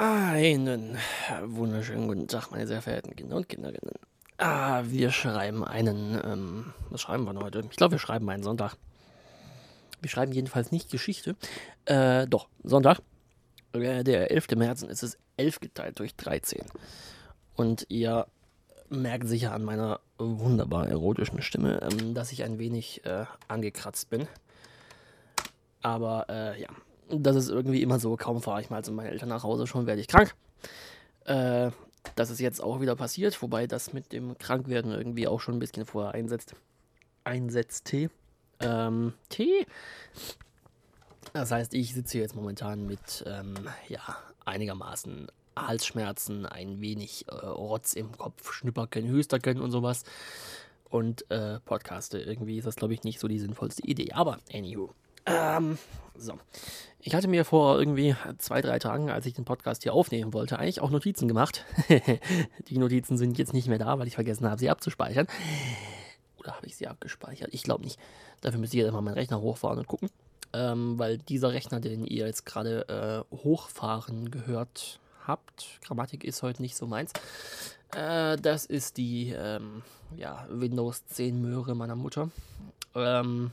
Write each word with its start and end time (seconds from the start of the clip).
Einen 0.00 0.96
wunderschönen 1.44 2.08
guten 2.08 2.26
Tag, 2.26 2.50
meine 2.50 2.66
sehr 2.66 2.80
verehrten 2.80 3.14
Kinder 3.14 3.36
und 3.36 3.50
Kinderinnen. 3.50 3.92
Ah, 4.38 4.82
wir 4.86 5.10
schreiben 5.10 5.62
einen, 5.62 6.18
ähm, 6.24 6.72
was 6.88 7.02
schreiben 7.02 7.24
wir 7.24 7.34
denn 7.34 7.42
heute? 7.42 7.62
Ich 7.70 7.76
glaube, 7.76 7.92
wir 7.92 7.98
schreiben 7.98 8.30
einen 8.30 8.42
Sonntag. 8.42 8.76
Wir 10.00 10.08
schreiben 10.08 10.32
jedenfalls 10.32 10.72
nicht 10.72 10.90
Geschichte. 10.90 11.36
Äh, 11.84 12.26
doch, 12.28 12.48
Sonntag. 12.64 13.02
Äh, 13.74 14.02
der 14.02 14.30
11. 14.30 14.56
März 14.56 14.80
ist 14.84 15.02
es 15.02 15.18
11 15.36 15.60
geteilt 15.60 15.98
durch 15.98 16.16
13. 16.16 16.62
Und 17.54 17.84
ihr 17.90 18.26
merkt 18.88 19.28
sicher 19.28 19.52
an 19.52 19.64
meiner 19.64 20.00
wunderbar 20.16 20.88
erotischen 20.88 21.42
Stimme, 21.42 21.78
ähm, 21.82 22.14
dass 22.14 22.32
ich 22.32 22.42
ein 22.42 22.58
wenig 22.58 23.04
äh, 23.04 23.26
angekratzt 23.48 24.08
bin. 24.08 24.26
Aber 25.82 26.24
äh, 26.30 26.58
ja, 26.58 26.70
das 27.10 27.36
ist 27.36 27.48
irgendwie 27.48 27.82
immer 27.82 27.98
so, 27.98 28.16
kaum 28.16 28.40
fahre 28.40 28.60
ich 28.60 28.70
mal 28.70 28.84
zu 28.84 28.92
meinen 28.92 29.08
Eltern 29.08 29.28
nach 29.28 29.42
Hause, 29.42 29.66
schon 29.66 29.86
werde 29.86 30.00
ich 30.00 30.08
krank. 30.08 30.34
Äh, 31.24 31.70
das 32.16 32.30
ist 32.30 32.40
jetzt 32.40 32.62
auch 32.62 32.80
wieder 32.80 32.96
passiert, 32.96 33.40
wobei 33.42 33.66
das 33.66 33.92
mit 33.92 34.12
dem 34.12 34.38
Krankwerden 34.38 34.92
irgendwie 34.92 35.28
auch 35.28 35.40
schon 35.40 35.56
ein 35.56 35.58
bisschen 35.60 35.84
vorher 35.84 36.14
einsetzt. 36.14 36.54
Einsetzt 37.24 37.84
Tee. 37.86 38.08
Ähm, 38.60 39.12
Tee. 39.28 39.66
Das 41.32 41.50
heißt, 41.50 41.74
ich 41.74 41.94
sitze 41.94 42.18
jetzt 42.18 42.34
momentan 42.34 42.86
mit, 42.86 43.24
ähm, 43.26 43.54
ja, 43.88 44.00
einigermaßen 44.44 45.28
Halsschmerzen, 45.56 46.46
ein 46.46 46.80
wenig 46.80 47.26
äh, 47.28 47.34
Rotz 47.34 47.92
im 47.92 48.16
Kopf, 48.16 48.52
Schnüpperken, 48.52 49.06
Hüsterken 49.08 49.60
und 49.60 49.70
sowas. 49.70 50.04
Und 50.88 51.30
äh, 51.30 51.60
Podcaste. 51.60 52.18
Irgendwie 52.18 52.58
ist 52.58 52.66
das, 52.66 52.76
glaube 52.76 52.94
ich, 52.94 53.04
nicht 53.04 53.20
so 53.20 53.28
die 53.28 53.38
sinnvollste 53.38 53.86
Idee. 53.86 54.12
Aber, 54.12 54.38
anywho. 54.52 54.90
Ähm, 55.26 55.78
so. 56.16 56.34
Ich 57.02 57.14
hatte 57.14 57.28
mir 57.28 57.46
vor 57.46 57.78
irgendwie 57.78 58.14
zwei, 58.38 58.60
drei 58.60 58.78
Tagen, 58.78 59.10
als 59.10 59.24
ich 59.24 59.32
den 59.32 59.46
Podcast 59.46 59.84
hier 59.84 59.94
aufnehmen 59.94 60.34
wollte, 60.34 60.58
eigentlich 60.58 60.82
auch 60.82 60.90
Notizen 60.90 61.28
gemacht. 61.28 61.64
die 62.68 62.78
Notizen 62.78 63.16
sind 63.16 63.38
jetzt 63.38 63.54
nicht 63.54 63.68
mehr 63.68 63.78
da, 63.78 63.98
weil 63.98 64.06
ich 64.06 64.16
vergessen 64.16 64.48
habe, 64.48 64.60
sie 64.60 64.68
abzuspeichern. 64.68 65.26
Oder 66.38 66.56
habe 66.56 66.66
ich 66.66 66.76
sie 66.76 66.86
abgespeichert? 66.86 67.48
Ich 67.52 67.62
glaube 67.62 67.84
nicht. 67.84 67.98
Dafür 68.42 68.60
müsste 68.60 68.76
ich 68.76 68.82
jetzt 68.82 68.92
mal 68.92 69.00
meinen 69.00 69.14
Rechner 69.14 69.40
hochfahren 69.40 69.78
und 69.78 69.86
gucken. 69.86 70.10
Ähm, 70.52 70.98
weil 70.98 71.16
dieser 71.16 71.52
Rechner, 71.52 71.80
den 71.80 72.04
ihr 72.04 72.26
jetzt 72.26 72.44
gerade 72.44 73.26
äh, 73.30 73.36
hochfahren 73.36 74.30
gehört 74.30 75.00
habt, 75.26 75.80
Grammatik 75.82 76.24
ist 76.24 76.42
heute 76.42 76.60
nicht 76.60 76.76
so 76.76 76.86
meins. 76.86 77.12
Äh, 77.94 78.36
das 78.36 78.66
ist 78.66 78.96
die 78.96 79.34
ähm, 79.36 79.82
ja, 80.16 80.46
Windows 80.50 81.06
10 81.06 81.40
Möhre 81.40 81.74
meiner 81.74 81.96
Mutter. 81.96 82.30
Ähm, 82.94 83.52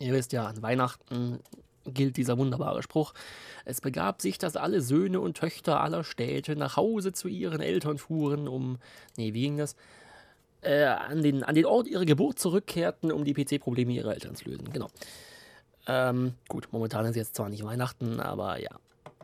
Ihr 0.00 0.12
wisst 0.12 0.32
ja, 0.32 0.46
an 0.46 0.62
Weihnachten 0.62 1.40
gilt 1.86 2.16
dieser 2.16 2.38
wunderbare 2.38 2.82
Spruch. 2.82 3.14
Es 3.64 3.80
begab 3.80 4.22
sich, 4.22 4.38
dass 4.38 4.56
alle 4.56 4.80
Söhne 4.80 5.20
und 5.20 5.36
Töchter 5.36 5.80
aller 5.80 6.04
Städte 6.04 6.56
nach 6.56 6.76
Hause 6.76 7.12
zu 7.12 7.28
ihren 7.28 7.60
Eltern 7.60 7.98
fuhren, 7.98 8.48
um, 8.48 8.78
nee, 9.16 9.34
wie 9.34 9.42
ging 9.42 9.58
das? 9.58 9.76
Äh, 10.62 10.84
an, 10.84 11.22
den, 11.22 11.44
an 11.44 11.54
den 11.54 11.66
Ort 11.66 11.86
ihrer 11.86 12.06
Geburt 12.06 12.38
zurückkehrten, 12.38 13.12
um 13.12 13.24
die 13.24 13.34
PC-Probleme 13.34 13.92
ihrer 13.92 14.14
Eltern 14.14 14.34
zu 14.34 14.46
lösen. 14.46 14.72
Genau. 14.72 14.88
Ähm, 15.86 16.34
gut, 16.48 16.68
momentan 16.72 17.04
ist 17.04 17.16
jetzt 17.16 17.34
zwar 17.34 17.50
nicht 17.50 17.64
Weihnachten, 17.64 18.18
aber 18.20 18.58
ja. 18.58 18.70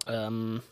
Ähm, 0.07 0.63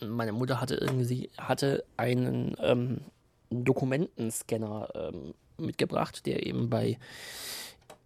meine 0.00 0.32
Mutter 0.32 0.60
hatte 0.60 0.74
irgendwie 0.74 1.30
hatte 1.38 1.84
einen 1.96 2.56
ähm, 2.58 3.02
Dokumentenscanner 3.50 4.88
ähm, 4.94 5.34
mitgebracht, 5.56 6.26
der 6.26 6.44
eben 6.44 6.68
bei 6.68 6.98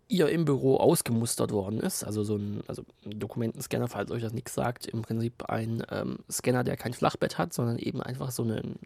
ihr 0.09 0.29
im 0.31 0.45
Büro 0.45 0.77
ausgemustert 0.77 1.53
worden 1.53 1.81
ist. 1.81 2.03
Also 2.03 2.25
so 2.25 2.37
ein, 2.37 2.63
also 2.67 2.83
ein 3.05 3.19
Dokumentenscanner, 3.19 3.89
falls 3.89 4.11
euch 4.11 4.23
das 4.23 4.33
nichts 4.33 4.55
sagt, 4.55 4.87
im 4.87 5.03
Prinzip 5.03 5.45
ein 5.45 5.85
ähm, 5.91 6.19
Scanner, 6.31 6.65
der 6.65 6.77
kein 6.77 6.95
Flachbett 6.95 7.39
hat, 7.39 7.53
sondern 7.53 7.79
eben 7.79 8.03
einfach 8.03 8.31
so 8.31 8.43
einen 8.43 8.79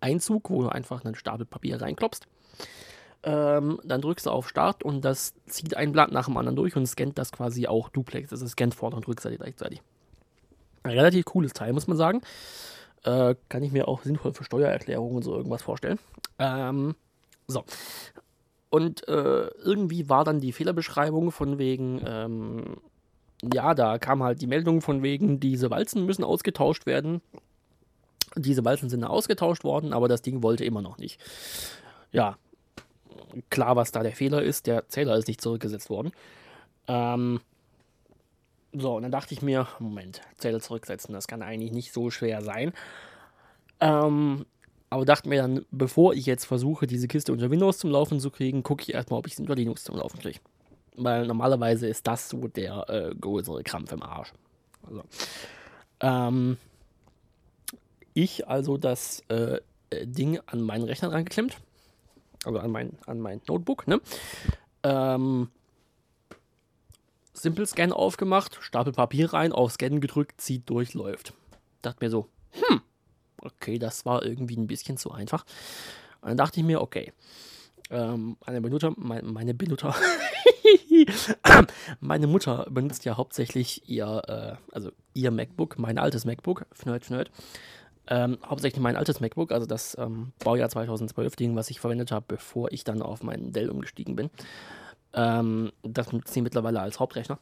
Einzug, 0.00 0.50
wo 0.50 0.62
du 0.62 0.68
einfach 0.68 1.04
einen 1.04 1.16
Stapel 1.16 1.44
Papier 1.44 1.80
reinklopfst. 1.82 2.26
Ähm, 3.24 3.80
dann 3.82 4.00
drückst 4.00 4.26
du 4.26 4.30
auf 4.30 4.48
Start 4.48 4.84
und 4.84 5.04
das 5.04 5.34
zieht 5.46 5.76
ein 5.76 5.90
Blatt 5.90 6.12
nach 6.12 6.26
dem 6.26 6.36
anderen 6.36 6.54
durch 6.54 6.76
und 6.76 6.86
scannt 6.86 7.18
das 7.18 7.32
quasi 7.32 7.66
auch 7.66 7.88
duplex. 7.88 8.30
Das 8.30 8.40
scannt 8.40 8.76
Vorder- 8.76 8.96
und 8.96 9.08
Rückseite 9.08 9.36
gleichzeitig. 9.36 9.82
Ein 10.84 10.92
relativ 10.92 11.24
cooles 11.24 11.52
Teil, 11.52 11.72
muss 11.72 11.88
man 11.88 11.96
sagen. 11.96 12.22
Äh, 13.02 13.34
kann 13.48 13.64
ich 13.64 13.72
mir 13.72 13.88
auch 13.88 14.02
sinnvoll 14.02 14.34
für 14.34 14.44
Steuererklärungen 14.44 15.16
und 15.16 15.22
so 15.22 15.34
irgendwas 15.34 15.62
vorstellen. 15.62 15.98
Ähm, 16.38 16.94
so. 17.48 17.64
Und 18.70 19.06
äh, 19.08 19.46
irgendwie 19.64 20.08
war 20.08 20.24
dann 20.24 20.40
die 20.40 20.52
Fehlerbeschreibung 20.52 21.30
von 21.30 21.58
wegen, 21.58 22.02
ähm, 22.06 22.76
ja, 23.42 23.74
da 23.74 23.98
kam 23.98 24.22
halt 24.22 24.42
die 24.42 24.46
Meldung 24.46 24.82
von 24.82 25.02
wegen, 25.02 25.40
diese 25.40 25.70
Walzen 25.70 26.04
müssen 26.04 26.24
ausgetauscht 26.24 26.84
werden. 26.84 27.22
Diese 28.36 28.64
Walzen 28.64 28.90
sind 28.90 29.04
ausgetauscht 29.04 29.64
worden, 29.64 29.92
aber 29.92 30.06
das 30.06 30.22
Ding 30.22 30.42
wollte 30.42 30.64
immer 30.64 30.82
noch 30.82 30.98
nicht. 30.98 31.18
Ja, 32.12 32.36
klar, 33.50 33.76
was 33.76 33.92
da 33.92 34.02
der 34.02 34.12
Fehler 34.12 34.42
ist. 34.42 34.66
Der 34.66 34.88
Zähler 34.88 35.16
ist 35.16 35.28
nicht 35.28 35.40
zurückgesetzt 35.40 35.88
worden. 35.88 36.12
Ähm, 36.88 37.40
so, 38.72 38.96
und 38.96 39.02
dann 39.02 39.12
dachte 39.12 39.32
ich 39.32 39.40
mir, 39.40 39.66
Moment, 39.78 40.20
Zähler 40.36 40.60
zurücksetzen, 40.60 41.14
das 41.14 41.26
kann 41.26 41.42
eigentlich 41.42 41.72
nicht 41.72 41.92
so 41.92 42.10
schwer 42.10 42.42
sein. 42.42 42.72
Ähm, 43.80 44.44
aber 44.90 45.04
dachte 45.04 45.28
mir 45.28 45.42
dann, 45.42 45.66
bevor 45.70 46.14
ich 46.14 46.26
jetzt 46.26 46.44
versuche, 46.44 46.86
diese 46.86 47.08
Kiste 47.08 47.32
unter 47.32 47.50
Windows 47.50 47.78
zum 47.78 47.90
Laufen 47.90 48.20
zu 48.20 48.30
kriegen, 48.30 48.62
gucke 48.62 48.82
ich 48.82 48.94
erstmal, 48.94 49.18
ob 49.18 49.26
ich 49.26 49.36
sie 49.36 49.42
unter 49.42 49.54
Linux 49.54 49.84
zum 49.84 49.96
Laufen 49.96 50.18
kriege. 50.18 50.40
Weil 50.96 51.26
normalerweise 51.26 51.86
ist 51.86 52.06
das 52.06 52.28
so 52.28 52.48
der 52.48 52.88
äh, 52.88 53.14
größere 53.14 53.62
Krampf 53.62 53.92
im 53.92 54.02
Arsch. 54.02 54.32
Also, 54.82 55.02
ähm, 56.00 56.56
ich 58.14 58.48
also 58.48 58.78
das 58.78 59.20
äh, 59.28 59.60
Ding 60.04 60.40
an 60.46 60.62
meinen 60.62 60.84
Rechner 60.84 61.12
rangeklemmt. 61.12 61.58
Also 62.44 62.58
an 62.58 62.70
mein, 62.70 62.92
an 63.06 63.20
mein 63.20 63.40
Notebook, 63.46 63.86
ne? 63.86 64.00
Ähm, 64.82 65.48
Simple 67.32 67.66
Scan 67.66 67.92
aufgemacht, 67.92 68.58
Stapel 68.60 68.92
Papier 68.92 69.32
rein, 69.32 69.52
auf 69.52 69.72
Scan 69.72 70.00
gedrückt, 70.00 70.40
zieht 70.40 70.68
durch, 70.68 70.94
läuft. 70.94 71.34
Dachte 71.82 72.04
mir 72.04 72.10
so, 72.10 72.26
hm, 72.50 72.80
okay, 73.42 73.78
das 73.78 74.04
war 74.06 74.24
irgendwie 74.24 74.56
ein 74.56 74.66
bisschen 74.66 74.96
zu 74.96 75.10
einfach. 75.10 75.44
Und 76.20 76.28
dann 76.28 76.36
dachte 76.36 76.60
ich 76.60 76.66
mir, 76.66 76.80
okay, 76.80 77.12
ähm, 77.90 78.36
meine 78.44 78.60
Benutzer, 78.60 78.92
meine, 78.96 79.22
meine 79.28 79.54
Benutzer, 79.54 79.94
meine 82.00 82.26
Mutter 82.26 82.66
benutzt 82.70 83.04
ja 83.04 83.16
hauptsächlich 83.16 83.88
ihr, 83.88 84.22
äh, 84.26 84.74
also 84.74 84.90
ihr 85.14 85.30
MacBook, 85.30 85.78
mein 85.78 85.98
altes 85.98 86.24
MacBook, 86.24 86.66
Fnerd, 86.72 87.04
Fnerd, 87.04 87.30
ähm, 88.08 88.38
hauptsächlich 88.44 88.80
mein 88.82 88.96
altes 88.96 89.20
MacBook, 89.20 89.52
also 89.52 89.66
das 89.66 89.96
ähm, 89.98 90.32
Baujahr 90.42 90.68
2012 90.68 91.36
Ding, 91.36 91.56
was 91.56 91.70
ich 91.70 91.80
verwendet 91.80 92.10
habe, 92.10 92.24
bevor 92.28 92.72
ich 92.72 92.84
dann 92.84 93.02
auf 93.02 93.22
meinen 93.22 93.52
Dell 93.52 93.70
umgestiegen 93.70 94.16
bin. 94.16 94.30
Ähm, 95.12 95.72
das 95.82 96.12
nutzt 96.12 96.32
sie 96.32 96.42
mittlerweile 96.42 96.80
als 96.80 97.00
Hauptrechner. 97.00 97.38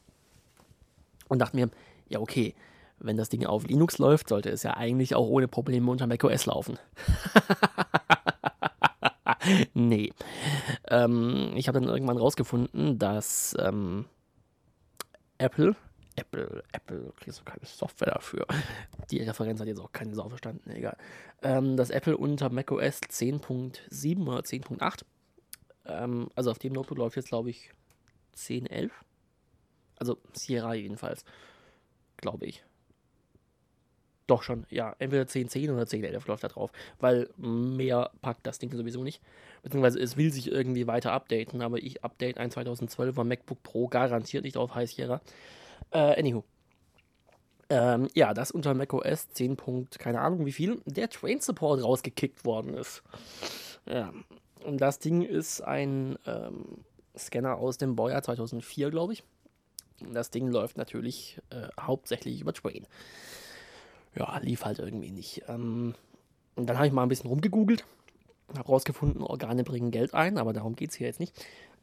Und 1.29 1.39
dachte 1.39 1.57
mir, 1.57 1.69
ja, 2.07 2.19
okay, 2.19 2.55
wenn 2.99 3.17
das 3.17 3.29
Ding 3.29 3.45
auf 3.45 3.67
Linux 3.67 3.97
läuft, 3.97 4.29
sollte 4.29 4.49
es 4.49 4.63
ja 4.63 4.75
eigentlich 4.75 5.15
auch 5.15 5.27
ohne 5.27 5.47
Probleme 5.47 5.89
unter 5.89 6.07
macOS 6.07 6.45
laufen. 6.45 6.79
nee. 9.73 10.11
Ähm, 10.89 11.51
ich 11.55 11.67
habe 11.67 11.79
dann 11.79 11.89
irgendwann 11.89 12.17
rausgefunden, 12.17 12.97
dass 12.97 13.55
ähm, 13.59 14.05
Apple, 15.37 15.75
Apple, 16.15 16.63
Apple, 16.71 17.13
kriegst 17.19 17.39
du 17.39 17.43
keine 17.43 17.65
Software 17.65 18.13
dafür. 18.13 18.45
Die 19.11 19.19
Referenz 19.19 19.59
hat 19.59 19.67
jetzt 19.67 19.79
auch 19.79 19.91
keine 19.91 20.15
Sau 20.15 20.29
verstanden, 20.29 20.69
egal. 20.71 20.97
Ähm, 21.43 21.77
dass 21.77 21.91
Apple 21.91 22.17
unter 22.17 22.49
macOS 22.49 23.01
10.7 23.01 24.27
oder 24.27 24.39
10.8, 24.39 25.03
ähm, 25.85 26.29
also 26.35 26.51
auf 26.51 26.59
dem 26.59 26.73
Notebook 26.73 26.97
läuft 26.97 27.15
jetzt, 27.17 27.29
glaube 27.29 27.51
ich, 27.51 27.71
10.11. 28.35 28.89
Also 29.97 30.17
Sierra 30.33 30.73
jedenfalls, 30.73 31.23
glaube 32.17 32.45
ich. 32.45 32.63
Doch 34.27 34.43
schon, 34.43 34.65
ja. 34.69 34.93
Entweder 34.99 35.23
10.10 35.23 35.73
oder 35.73 35.83
10.11 35.83 36.27
läuft 36.27 36.43
da 36.43 36.49
drauf, 36.49 36.71
weil 36.99 37.29
mehr 37.37 38.11
packt 38.21 38.45
das 38.45 38.59
Ding 38.59 38.71
sowieso 38.75 39.01
nicht. 39.01 39.21
Beziehungsweise 39.63 39.99
es 39.99 40.17
will 40.17 40.31
sich 40.31 40.51
irgendwie 40.51 40.85
weiter 40.85 41.13
updaten, 41.13 41.61
aber 41.61 41.77
ich 41.77 42.03
update 42.03 42.37
ein 42.37 42.51
2012er 42.51 43.23
MacBook 43.23 43.63
Pro 43.63 43.87
garantiert 43.87 44.43
nicht 44.43 44.57
auf 44.57 44.75
High 44.75 44.89
Sierra. 44.89 45.21
Äh, 45.91 46.19
anywho. 46.19 46.43
Ähm, 47.69 48.09
ja, 48.13 48.33
das 48.33 48.51
unter 48.51 48.73
macOS 48.73 49.29
10. 49.29 49.57
keine 49.97 50.19
Ahnung 50.21 50.45
wie 50.45 50.51
viel, 50.51 50.81
der 50.85 51.09
Train 51.09 51.39
Support 51.39 51.81
rausgekickt 51.81 52.45
worden 52.45 52.73
ist. 52.73 53.03
Ja. 53.89 54.13
Und 54.65 54.79
das 54.81 54.99
Ding 54.99 55.21
ist 55.21 55.61
ein 55.61 56.17
ähm, 56.25 56.83
Scanner 57.17 57.55
aus 57.55 57.77
dem 57.77 57.95
Baujahr 57.95 58.23
2004, 58.23 58.89
glaube 58.89 59.13
ich. 59.13 59.23
Das 60.13 60.31
Ding 60.31 60.49
läuft 60.49 60.77
natürlich 60.77 61.39
äh, 61.49 61.67
hauptsächlich 61.79 62.41
über 62.41 62.53
Train 62.53 62.85
ja, 64.17 64.37
lief 64.39 64.65
halt 64.65 64.79
irgendwie 64.79 65.11
nicht. 65.11 65.43
Ähm, 65.47 65.95
und 66.55 66.65
dann 66.67 66.77
habe 66.77 66.87
ich 66.87 66.93
mal 66.93 67.03
ein 67.03 67.09
bisschen 67.09 67.29
rumgegoogelt, 67.29 67.85
habe 68.55 68.67
rausgefunden, 68.67 69.21
Organe 69.21 69.63
bringen 69.63 69.91
Geld 69.91 70.13
ein, 70.13 70.37
aber 70.37 70.53
darum 70.53 70.75
geht 70.75 70.91
es 70.91 70.95
hier 70.95 71.07
jetzt 71.07 71.19
nicht. 71.19 71.33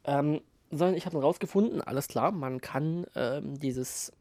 Ähm, 0.04 0.40
sondern 0.70 0.96
ich 0.96 1.06
habe 1.06 1.14
dann 1.14 1.22
rausgefunden, 1.22 1.80
alles 1.80 2.08
klar, 2.08 2.32
man 2.32 2.60
kann 2.60 3.06
ähm, 3.14 3.58
dieses 3.60 4.12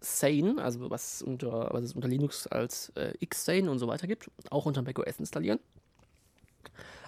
Sane, 0.00 0.56
also 0.58 0.90
was, 0.90 1.22
unter, 1.22 1.68
was 1.72 1.84
es 1.84 1.94
unter 1.94 2.08
Linux 2.08 2.46
als 2.46 2.90
äh, 2.96 3.14
Xsane 3.24 3.70
und 3.70 3.78
so 3.78 3.86
weiter 3.86 4.06
gibt, 4.06 4.30
auch 4.50 4.66
unter 4.66 4.82
macOS 4.82 5.18
installieren. 5.18 5.60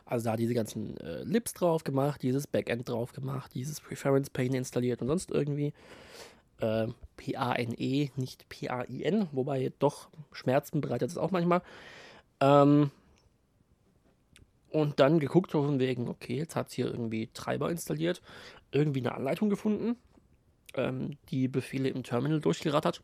Also 0.07 0.27
da 0.27 0.37
diese 0.37 0.55
ganzen 0.55 0.99
äh, 0.99 1.23
Libs 1.23 1.55
drauf 1.55 1.83
gemacht, 1.83 2.23
dieses 2.23 2.47
Backend 2.47 2.89
drauf 2.89 3.13
gemacht, 3.13 3.53
dieses 3.55 3.81
Preference 3.81 4.29
Pane 4.29 4.57
installiert 4.57 5.01
und 5.01 5.09
sonst 5.09 5.31
irgendwie. 5.31 5.73
Äh, 6.61 6.89
P-A-N-E, 7.17 8.11
nicht 8.17 8.49
P-A-I-N, 8.49 9.29
wobei 9.33 9.73
doch 9.79 10.09
Schmerzen 10.33 10.81
bereitet 10.81 11.11
es 11.11 11.19
auch 11.19 11.31
manchmal. 11.31 11.63
Ähm, 12.41 12.91
und 14.71 14.99
dann 14.99 15.21
geguckt 15.21 15.53
von 15.53 15.79
wegen, 15.79 16.09
okay, 16.09 16.37
jetzt 16.37 16.57
hat 16.57 16.69
es 16.69 16.75
hier 16.75 16.87
irgendwie 16.87 17.29
Treiber 17.33 17.71
installiert, 17.71 18.21
irgendwie 18.73 19.01
eine 19.01 19.15
Anleitung 19.15 19.49
gefunden, 19.49 19.97
ähm, 20.75 21.17
die 21.31 21.47
Befehle 21.47 21.89
im 21.89 22.03
Terminal 22.03 22.41
durchgerattert 22.41 23.03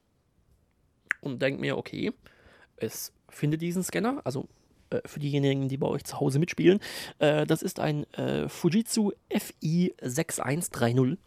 und 1.20 1.40
denkt 1.40 1.60
mir, 1.60 1.78
okay, 1.78 2.12
es 2.76 3.12
findet 3.28 3.62
diesen 3.62 3.84
Scanner, 3.84 4.20
also 4.24 4.48
äh, 4.90 5.00
für 5.06 5.20
diejenigen, 5.20 5.68
die 5.68 5.76
bei 5.76 5.86
euch 5.86 6.02
zu 6.04 6.18
Hause 6.18 6.40
mitspielen, 6.40 6.80
äh, 7.20 7.46
das 7.46 7.62
ist 7.62 7.78
ein 7.78 8.04
äh, 8.14 8.48
Fujitsu 8.48 9.12
FI6130. 9.30 11.18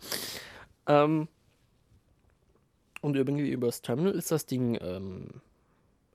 Ähm, 0.88 1.30
und 3.04 3.18
irgendwie 3.18 3.50
übers 3.50 3.82
Terminal 3.82 4.14
ist 4.14 4.32
das 4.32 4.46
Ding 4.46 4.78
ähm, 4.82 5.42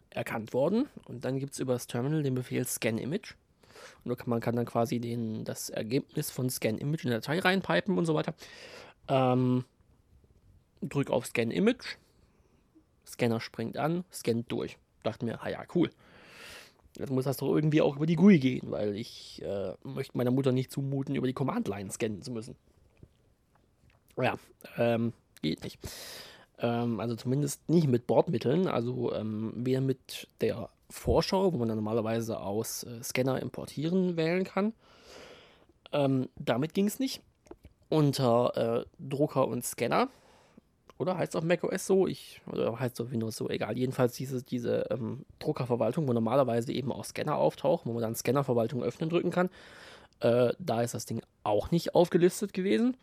erkannt 0.09 0.55
worden. 0.55 0.89
Und 1.05 1.23
dann 1.23 1.39
gibt 1.39 1.53
es 1.53 1.59
übers 1.59 1.87
Terminal 1.87 2.23
den 2.23 2.35
Befehl 2.35 2.67
Scan 2.67 2.97
Image. 2.97 3.35
Und 4.05 4.27
man 4.27 4.41
kann 4.41 4.57
dann 4.57 4.65
quasi 4.65 4.99
den, 4.99 5.45
das 5.45 5.69
Ergebnis 5.69 6.31
von 6.31 6.49
Scan 6.49 6.79
Image 6.79 7.05
in 7.05 7.11
der 7.11 7.21
Datei 7.21 7.41
reinpipen 7.41 7.99
und 7.99 8.07
so 8.07 8.15
weiter. 8.15 8.33
Ähm, 9.07 9.67
drück 10.81 11.11
auf 11.11 11.27
Scan 11.27 11.51
Image. 11.51 11.97
Scanner 13.07 13.41
springt 13.41 13.77
an, 13.77 14.05
scannt 14.11 14.51
durch. 14.51 14.79
Dachte 15.03 15.27
mir, 15.27 15.43
ah 15.43 15.51
ja, 15.51 15.65
cool. 15.75 15.91
Jetzt 16.97 17.11
muss 17.11 17.27
das 17.27 17.37
doch 17.37 17.55
irgendwie 17.55 17.83
auch 17.83 17.97
über 17.97 18.07
die 18.07 18.17
GUI 18.17 18.39
gehen, 18.39 18.71
weil 18.71 18.97
ich 18.97 19.43
äh, 19.43 19.75
möchte 19.85 20.17
meiner 20.17 20.31
Mutter 20.31 20.53
nicht 20.53 20.73
zumuten, 20.73 21.17
über 21.17 21.27
die 21.27 21.35
Command-Line 21.35 21.91
scannen 21.91 22.23
zu 22.23 22.31
müssen. 22.31 22.57
Ja, 24.17 24.39
ähm, 24.79 25.13
geht 25.43 25.63
nicht. 25.63 25.79
Ähm, 26.61 27.01
also 27.01 27.15
zumindest 27.15 27.69
nicht 27.69 27.89
mit 27.89 28.07
Bordmitteln, 28.07 28.67
also 28.67 29.15
ähm, 29.15 29.53
weder 29.57 29.81
mit 29.81 30.29
der 30.41 30.69
Vorschau, 30.91 31.53
wo 31.53 31.59
man 31.59 31.69
dann 31.69 31.79
normalerweise 31.79 32.41
aus 32.41 32.85
äh, 32.85 33.03
Scanner 33.03 33.41
importieren 33.41 34.17
wählen 34.17 34.45
kann. 34.45 34.73
Ähm, 35.93 36.29
damit 36.37 36.75
ging 36.75 36.87
es 36.87 36.99
nicht. 36.99 37.23
Unter 37.91 38.83
äh, 38.83 38.85
Drucker 38.99 39.49
und 39.49 39.65
Scanner 39.65 40.09
oder 40.99 41.17
heißt 41.17 41.35
es 41.35 41.37
auf 41.37 41.45
macOS 41.45 41.87
so? 41.87 42.07
Ich, 42.07 42.41
oder 42.47 42.79
heißt 42.79 42.99
es 42.99 43.07
auf 43.07 43.13
Windows 43.13 43.37
so? 43.37 43.49
Egal. 43.49 43.79
Jedenfalls 43.79 44.15
diese, 44.15 44.43
diese 44.43 44.87
ähm, 44.91 45.25
Druckerverwaltung, 45.39 46.09
wo 46.09 46.13
normalerweise 46.13 46.73
eben 46.73 46.93
auch 46.93 47.05
Scanner 47.05 47.37
auftauchen, 47.37 47.89
wo 47.89 47.93
man 47.95 48.03
dann 48.03 48.17
Scannerverwaltung 48.17 48.83
öffnen 48.83 49.09
drücken 49.09 49.31
kann. 49.31 49.49
Äh, 50.21 50.53
da 50.59 50.83
ist 50.83 50.95
das 50.95 51.07
Ding 51.07 51.23
auch 51.45 51.71
nicht 51.71 51.95
aufgelistet 51.95 52.53
gewesen. 52.53 52.97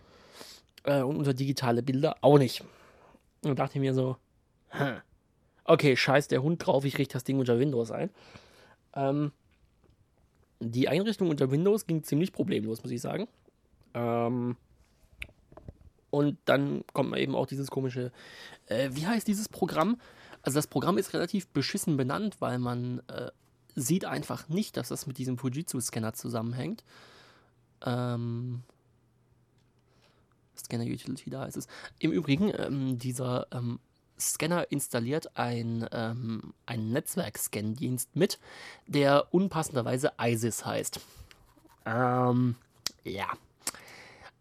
Äh, 0.84 1.02
und 1.02 1.16
unter 1.16 1.34
digitale 1.34 1.82
Bilder 1.82 2.18
auch 2.20 2.38
nicht. 2.38 2.64
Und 3.46 3.60
dachte 3.60 3.80
mir 3.80 3.94
so, 3.94 4.18
hm, 4.70 4.98
okay, 5.66 5.96
scheiß 5.96 6.28
der 6.28 6.42
Hund 6.42 6.66
drauf, 6.66 6.84
ich 6.84 6.98
richte 6.98 7.14
das 7.14 7.24
Ding 7.24 7.38
unter 7.38 7.60
Windows 7.60 7.92
ein. 7.92 8.10
Ähm, 8.94 9.32
die 10.60 10.90
Einrichtung 10.90 11.30
unter 11.30 11.52
Windows 11.52 11.86
ging 11.86 12.04
ziemlich 12.04 12.32
problemlos, 12.32 12.82
muss 12.82 12.92
ich 12.92 13.02
sagen. 13.02 13.28
Ähm, 13.94 14.56
und 16.10 16.38
dann 16.46 16.84
kommt 16.94 17.12
man 17.12 17.20
eben 17.20 17.36
auch 17.36 17.46
dieses 17.46 17.70
komische, 17.70 18.12
äh, 18.68 18.90
wie 18.94 19.06
heißt 19.06 19.28
dieses 19.28 19.48
Programm? 19.48 20.00
Also 20.42 20.58
das 20.58 20.68
Programm 20.68 20.98
ist 20.98 21.14
relativ 21.14 21.48
beschissen 21.50 21.98
benannt, 21.98 22.38
weil 22.40 22.58
man 22.58 23.04
äh, 23.10 23.30
sieht 23.76 24.06
einfach 24.06 24.50
nicht, 24.50 24.76
dass 24.78 24.90
das 24.90 25.06
mit 25.06 25.18
diesem 25.20 25.38
Fujitsu-Scanner 25.38 26.14
zusammenhängt. 26.14 26.84
Ähm, 27.86 28.64
Scanner 30.66 30.86
Utility, 30.86 31.30
da 31.30 31.46
ist 31.46 31.58
es. 31.58 31.68
Im 32.00 32.12
Übrigen, 32.12 32.52
ähm, 32.58 33.00
dieser 33.00 33.48
ähm, 33.52 33.80
Scanner 34.20 34.72
installiert 34.72 35.38
ein, 35.38 35.88
ähm, 35.92 36.54
einen 36.66 36.92
Netzwerk-Scan-Dienst 36.92 38.16
mit, 38.16 38.40
der 38.88 39.34
unpassenderweise 39.34 40.14
ISIS 40.20 40.66
heißt. 40.66 41.00
Ähm, 41.86 42.56
ja, 43.04 43.28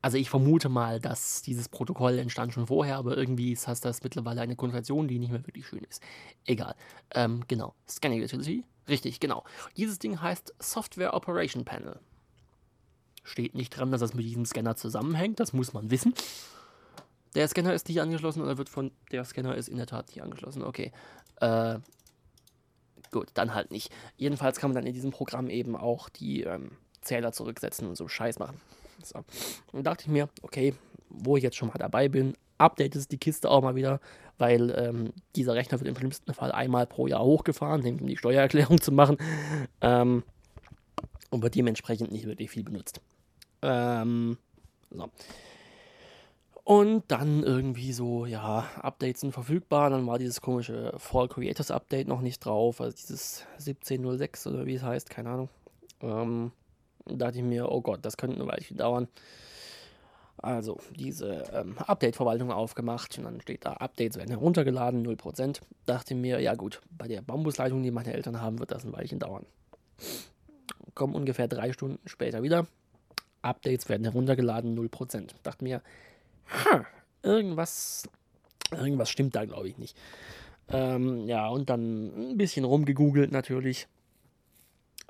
also 0.04 0.18
ich 0.18 0.28
vermute 0.28 0.68
mal, 0.68 1.00
dass 1.00 1.40
dieses 1.40 1.70
Protokoll 1.70 2.18
entstand 2.18 2.52
schon 2.52 2.66
vorher, 2.66 2.98
aber 2.98 3.16
irgendwie 3.16 3.52
ist 3.52 3.66
das 3.66 4.02
mittlerweile 4.02 4.42
eine 4.42 4.54
Konnotation, 4.54 5.08
die 5.08 5.18
nicht 5.18 5.32
mehr 5.32 5.46
wirklich 5.46 5.66
schön 5.66 5.82
ist. 5.88 6.02
Egal. 6.44 6.74
Ähm, 7.14 7.42
genau. 7.48 7.74
Scanning 7.88 8.22
Utility. 8.22 8.64
Richtig, 8.86 9.18
genau. 9.18 9.44
Dieses 9.78 9.98
Ding 9.98 10.20
heißt 10.20 10.52
Software 10.58 11.14
Operation 11.14 11.64
Panel. 11.64 11.98
Steht 13.24 13.54
nicht 13.54 13.70
dran, 13.70 13.90
dass 13.90 14.00
das 14.00 14.14
mit 14.14 14.24
diesem 14.24 14.44
Scanner 14.44 14.76
zusammenhängt, 14.76 15.40
das 15.40 15.52
muss 15.52 15.72
man 15.72 15.90
wissen. 15.90 16.14
Der 17.34 17.48
Scanner 17.48 17.74
ist 17.74 17.88
nicht 17.88 18.00
angeschlossen 18.00 18.42
oder 18.42 18.58
wird 18.58 18.68
von 18.68 18.92
der 19.10 19.24
Scanner 19.24 19.56
ist 19.56 19.68
in 19.68 19.78
der 19.78 19.86
Tat 19.86 20.08
nicht 20.08 20.22
angeschlossen. 20.22 20.62
Okay. 20.62 20.92
Äh, 21.40 21.78
gut, 23.10 23.28
dann 23.34 23.54
halt 23.54 23.70
nicht. 23.70 23.90
Jedenfalls 24.16 24.58
kann 24.58 24.70
man 24.70 24.76
dann 24.76 24.86
in 24.86 24.92
diesem 24.92 25.10
Programm 25.10 25.48
eben 25.48 25.74
auch 25.74 26.08
die 26.08 26.42
ähm, 26.42 26.72
Zähler 27.00 27.32
zurücksetzen 27.32 27.88
und 27.88 27.96
so 27.96 28.08
Scheiß 28.08 28.38
machen. 28.38 28.60
So. 29.02 29.24
Und 29.72 29.84
dachte 29.84 30.04
ich 30.04 30.08
mir, 30.08 30.28
okay, 30.42 30.74
wo 31.08 31.36
ich 31.36 31.42
jetzt 31.42 31.56
schon 31.56 31.68
mal 31.68 31.78
dabei 31.78 32.08
bin, 32.08 32.34
updatest 32.58 33.10
die 33.10 33.18
Kiste 33.18 33.50
auch 33.50 33.62
mal 33.62 33.74
wieder, 33.74 34.00
weil 34.38 34.70
ähm, 34.76 35.12
dieser 35.34 35.54
Rechner 35.54 35.80
wird 35.80 35.88
im 35.88 35.96
schlimmsten 35.96 36.34
Fall 36.34 36.52
einmal 36.52 36.86
pro 36.86 37.06
Jahr 37.06 37.24
hochgefahren, 37.24 37.84
um 37.84 38.06
die 38.06 38.16
Steuererklärung 38.16 38.80
zu 38.80 38.92
machen. 38.92 39.16
Ähm, 39.80 40.22
und 41.30 41.42
wird 41.42 41.56
dementsprechend 41.56 42.12
nicht 42.12 42.26
wirklich 42.26 42.50
viel 42.50 42.62
benutzt. 42.62 43.00
Ähm, 43.64 44.36
so. 44.90 45.10
Und 46.64 47.04
dann 47.08 47.42
irgendwie 47.42 47.92
so, 47.92 48.24
ja, 48.24 48.64
Updates 48.80 49.20
sind 49.20 49.32
verfügbar. 49.32 49.90
Dann 49.90 50.06
war 50.06 50.18
dieses 50.18 50.40
komische 50.40 50.94
Fall 50.96 51.28
Creators 51.28 51.70
Update 51.70 52.08
noch 52.08 52.22
nicht 52.22 52.44
drauf, 52.44 52.80
also 52.80 52.96
dieses 52.96 53.44
1706 53.58 54.46
oder 54.46 54.64
wie 54.64 54.74
es 54.74 54.82
heißt, 54.82 55.10
keine 55.10 55.30
Ahnung. 55.30 55.48
Ähm, 56.00 56.52
da 57.04 57.26
dachte 57.26 57.38
ich 57.38 57.44
mir, 57.44 57.70
oh 57.70 57.82
Gott, 57.82 58.00
das 58.02 58.16
könnte 58.16 58.36
eine 58.36 58.46
Weile 58.46 58.62
dauern. 58.74 59.08
Also 60.38 60.78
diese 60.94 61.44
ähm, 61.52 61.76
Update-Verwaltung 61.78 62.50
aufgemacht 62.50 63.16
und 63.18 63.24
dann 63.24 63.40
steht 63.40 63.64
da, 63.64 63.74
Updates 63.74 64.16
werden 64.16 64.30
heruntergeladen, 64.30 65.06
0%. 65.06 65.60
Dachte 65.86 66.14
mir, 66.14 66.40
ja 66.40 66.54
gut, 66.54 66.80
bei 66.90 67.08
der 67.08 67.22
Bambusleitung, 67.22 67.82
die 67.82 67.90
meine 67.90 68.12
Eltern 68.12 68.40
haben, 68.40 68.58
wird 68.58 68.70
das 68.70 68.84
ein 68.84 68.92
Weilchen 68.92 69.18
dauern. 69.18 69.44
Kommen 70.94 71.14
ungefähr 71.14 71.48
drei 71.48 71.72
Stunden 71.72 71.98
später 72.06 72.42
wieder. 72.42 72.66
Updates 73.44 73.88
werden 73.88 74.04
heruntergeladen, 74.04 74.76
0%. 74.76 75.30
Dachte 75.42 75.64
mir, 75.64 75.82
ha, 76.48 76.86
irgendwas, 77.22 78.08
irgendwas 78.70 79.10
stimmt 79.10 79.34
da, 79.34 79.44
glaube 79.44 79.68
ich, 79.68 79.78
nicht. 79.78 79.96
Ähm, 80.68 81.28
ja, 81.28 81.48
und 81.48 81.68
dann 81.70 82.32
ein 82.32 82.38
bisschen 82.38 82.64
rumgegoogelt 82.64 83.32
natürlich. 83.32 83.86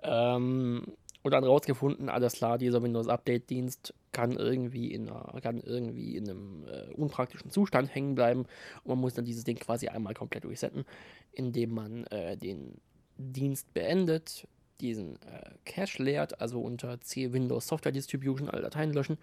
Ähm, 0.02 0.84
und 1.22 1.30
dann 1.30 1.44
rausgefunden, 1.44 2.10
alles 2.10 2.34
klar, 2.34 2.58
dieser 2.58 2.82
Windows 2.82 3.08
Update 3.08 3.48
Dienst 3.48 3.94
kann 4.12 4.32
irgendwie 4.32 4.92
in, 4.92 5.08
einer, 5.08 5.40
kann 5.40 5.58
irgendwie 5.58 6.16
in 6.16 6.28
einem 6.28 6.66
äh, 6.68 6.92
unpraktischen 6.94 7.50
Zustand 7.50 7.94
hängen 7.94 8.14
bleiben 8.14 8.40
und 8.84 8.88
man 8.88 8.98
muss 8.98 9.14
dann 9.14 9.24
dieses 9.24 9.44
Ding 9.44 9.56
quasi 9.56 9.88
einmal 9.88 10.12
komplett 10.12 10.44
resetten, 10.44 10.84
indem 11.32 11.70
man 11.70 12.04
äh, 12.08 12.36
den 12.36 12.78
Dienst 13.16 13.72
beendet, 13.72 14.46
diesen 14.80 15.16
äh, 15.22 15.50
Cache 15.64 16.02
leert, 16.02 16.40
also 16.40 16.60
unter 16.60 17.00
C 17.00 17.32
Windows 17.32 17.66
Software 17.66 17.92
Distribution 17.92 18.48
alle 18.48 18.62
Dateien 18.62 18.92
löschen. 18.92 19.18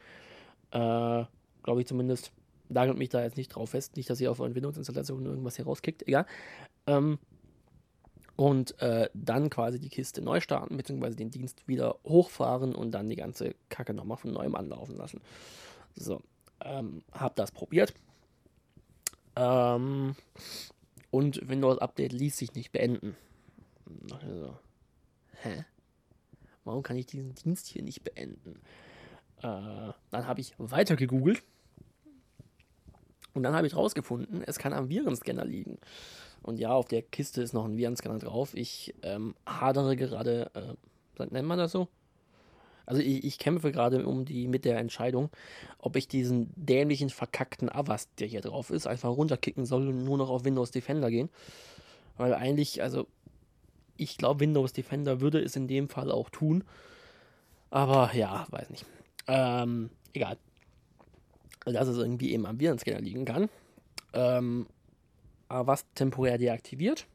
Äh, 0.72 1.26
Glaube 1.64 1.82
ich 1.82 1.88
zumindest. 1.88 2.32
Lagert 2.70 2.98
mich 2.98 3.10
da 3.10 3.22
jetzt 3.22 3.36
nicht 3.36 3.50
drauf 3.50 3.72
fest, 3.72 3.98
nicht, 3.98 4.10
dass 4.10 4.22
ihr 4.22 4.32
auf 4.32 4.40
euren 4.40 4.56
Windows-Installationen 4.56 5.26
irgendwas 5.26 5.58
hier 5.58 5.66
rauskickt, 5.66 6.08
egal. 6.08 6.26
Ähm, 6.88 7.20
und 8.38 8.80
äh, 8.82 9.10
dann 9.14 9.50
quasi 9.50 9.78
die 9.78 9.90
Kiste 9.90 10.22
neu 10.22 10.40
starten, 10.40 10.78
beziehungsweise 10.78 11.18
den 11.18 11.32
Dienst 11.32 11.68
wieder 11.68 11.98
hochfahren 12.06 12.74
und 12.74 12.92
dann 12.92 13.10
die 13.10 13.18
ganze 13.18 13.56
Kacke 13.68 13.94
nochmal 13.94 14.18
von 14.18 14.32
neuem 14.32 14.56
anlaufen 14.56 14.96
lassen. 14.96 15.20
So, 15.96 16.22
ähm, 16.64 17.04
hab 17.12 17.36
das 17.36 17.52
probiert. 17.52 17.94
Ähm, 19.36 20.16
und 21.12 21.48
Windows 21.50 21.78
Update 21.80 22.14
ließ 22.14 22.38
sich 22.38 22.54
nicht 22.54 22.72
beenden. 22.72 23.18
Also, 24.12 24.58
hä? 25.44 25.66
Warum 26.64 26.84
kann 26.84 26.98
ich 26.98 27.06
diesen 27.06 27.34
Dienst 27.36 27.68
hier 27.68 27.82
nicht 27.82 28.04
beenden? 28.04 28.62
Äh, 29.38 29.94
dann 30.12 30.28
habe 30.28 30.42
ich 30.42 30.54
weiter 30.58 30.96
gegoogelt. 30.96 31.44
Und 33.34 33.44
dann 33.44 33.56
habe 33.56 33.66
ich 33.66 33.76
rausgefunden, 33.76 34.44
es 34.46 34.60
kann 34.60 34.74
am 34.74 34.90
Virenscanner 34.90 35.46
liegen. 35.46 35.80
Und 36.44 36.60
ja, 36.60 36.72
auf 36.72 36.88
der 36.88 37.02
Kiste 37.02 37.42
ist 37.42 37.54
noch 37.54 37.66
ein 37.66 37.78
Virenscanner 37.78 38.20
drauf. 38.20 38.54
Ich 38.56 38.94
ähm, 39.04 39.36
hadere 39.48 39.96
gerade, 39.96 40.52
äh, 40.54 41.26
nennt 41.30 41.48
man 41.48 41.58
das 41.58 41.72
so? 41.72 41.88
Also 42.86 43.02
ich, 43.02 43.24
ich 43.24 43.40
kämpfe 43.40 43.72
gerade 43.72 44.06
um 44.06 44.26
die 44.26 44.48
mit 44.48 44.66
der 44.66 44.78
Entscheidung, 44.78 45.30
ob 45.78 45.96
ich 45.96 46.08
diesen 46.08 46.52
dämlichen, 46.56 47.10
verkackten 47.10 47.70
Avast, 47.70 48.10
der 48.20 48.28
hier 48.28 48.42
drauf 48.42 48.70
ist, 48.70 48.88
einfach 48.88 49.10
runterkicken 49.10 49.66
soll 49.66 49.88
und 49.88 50.04
nur 50.04 50.18
noch 50.18 50.30
auf 50.30 50.44
Windows 50.44 50.72
Defender 50.72 51.10
gehen. 51.10 51.30
Weil 52.18 52.34
eigentlich, 52.34 52.82
also 52.82 53.08
ich 54.02 54.18
glaube, 54.18 54.40
Windows 54.40 54.74
Defender 54.74 55.22
würde 55.22 55.40
es 55.40 55.56
in 55.56 55.68
dem 55.68 55.88
Fall 55.88 56.12
auch 56.12 56.30
tun. 56.30 56.64
Aber 57.70 58.14
ja, 58.14 58.48
weiß 58.50 58.70
nicht. 58.72 58.86
Ähm, 59.28 59.92
egal. 60.14 60.38
Dass 61.66 61.88
es 61.88 61.98
irgendwie 61.98 62.32
eben 62.34 62.46
am 62.48 62.60
Virenscanner 62.60 63.00
liegen 63.00 63.26
kann. 63.26 63.48
Ähm, 64.14 64.66
Avast 65.48 65.86
temporär 65.94 66.38
deaktiviert. 66.38 67.06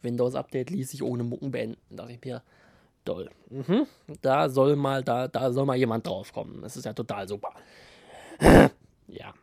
Windows 0.00 0.34
Update 0.34 0.70
ließ 0.70 0.90
sich 0.90 1.02
ohne 1.02 1.22
Mucken 1.22 1.50
beenden. 1.50 1.96
Dachte 1.96 2.12
ich 2.12 2.24
mir, 2.24 2.42
doll. 3.04 3.30
Mhm. 3.50 3.86
Da 4.22 4.48
soll 4.48 4.76
mal, 4.76 5.02
da, 5.02 5.28
da 5.28 5.52
soll 5.52 5.66
mal 5.66 5.76
jemand 5.76 6.06
draufkommen. 6.06 6.62
Das 6.62 6.76
ist 6.76 6.84
ja 6.84 6.94
total 6.94 7.28
super. 7.28 7.52
ja. 9.08 9.34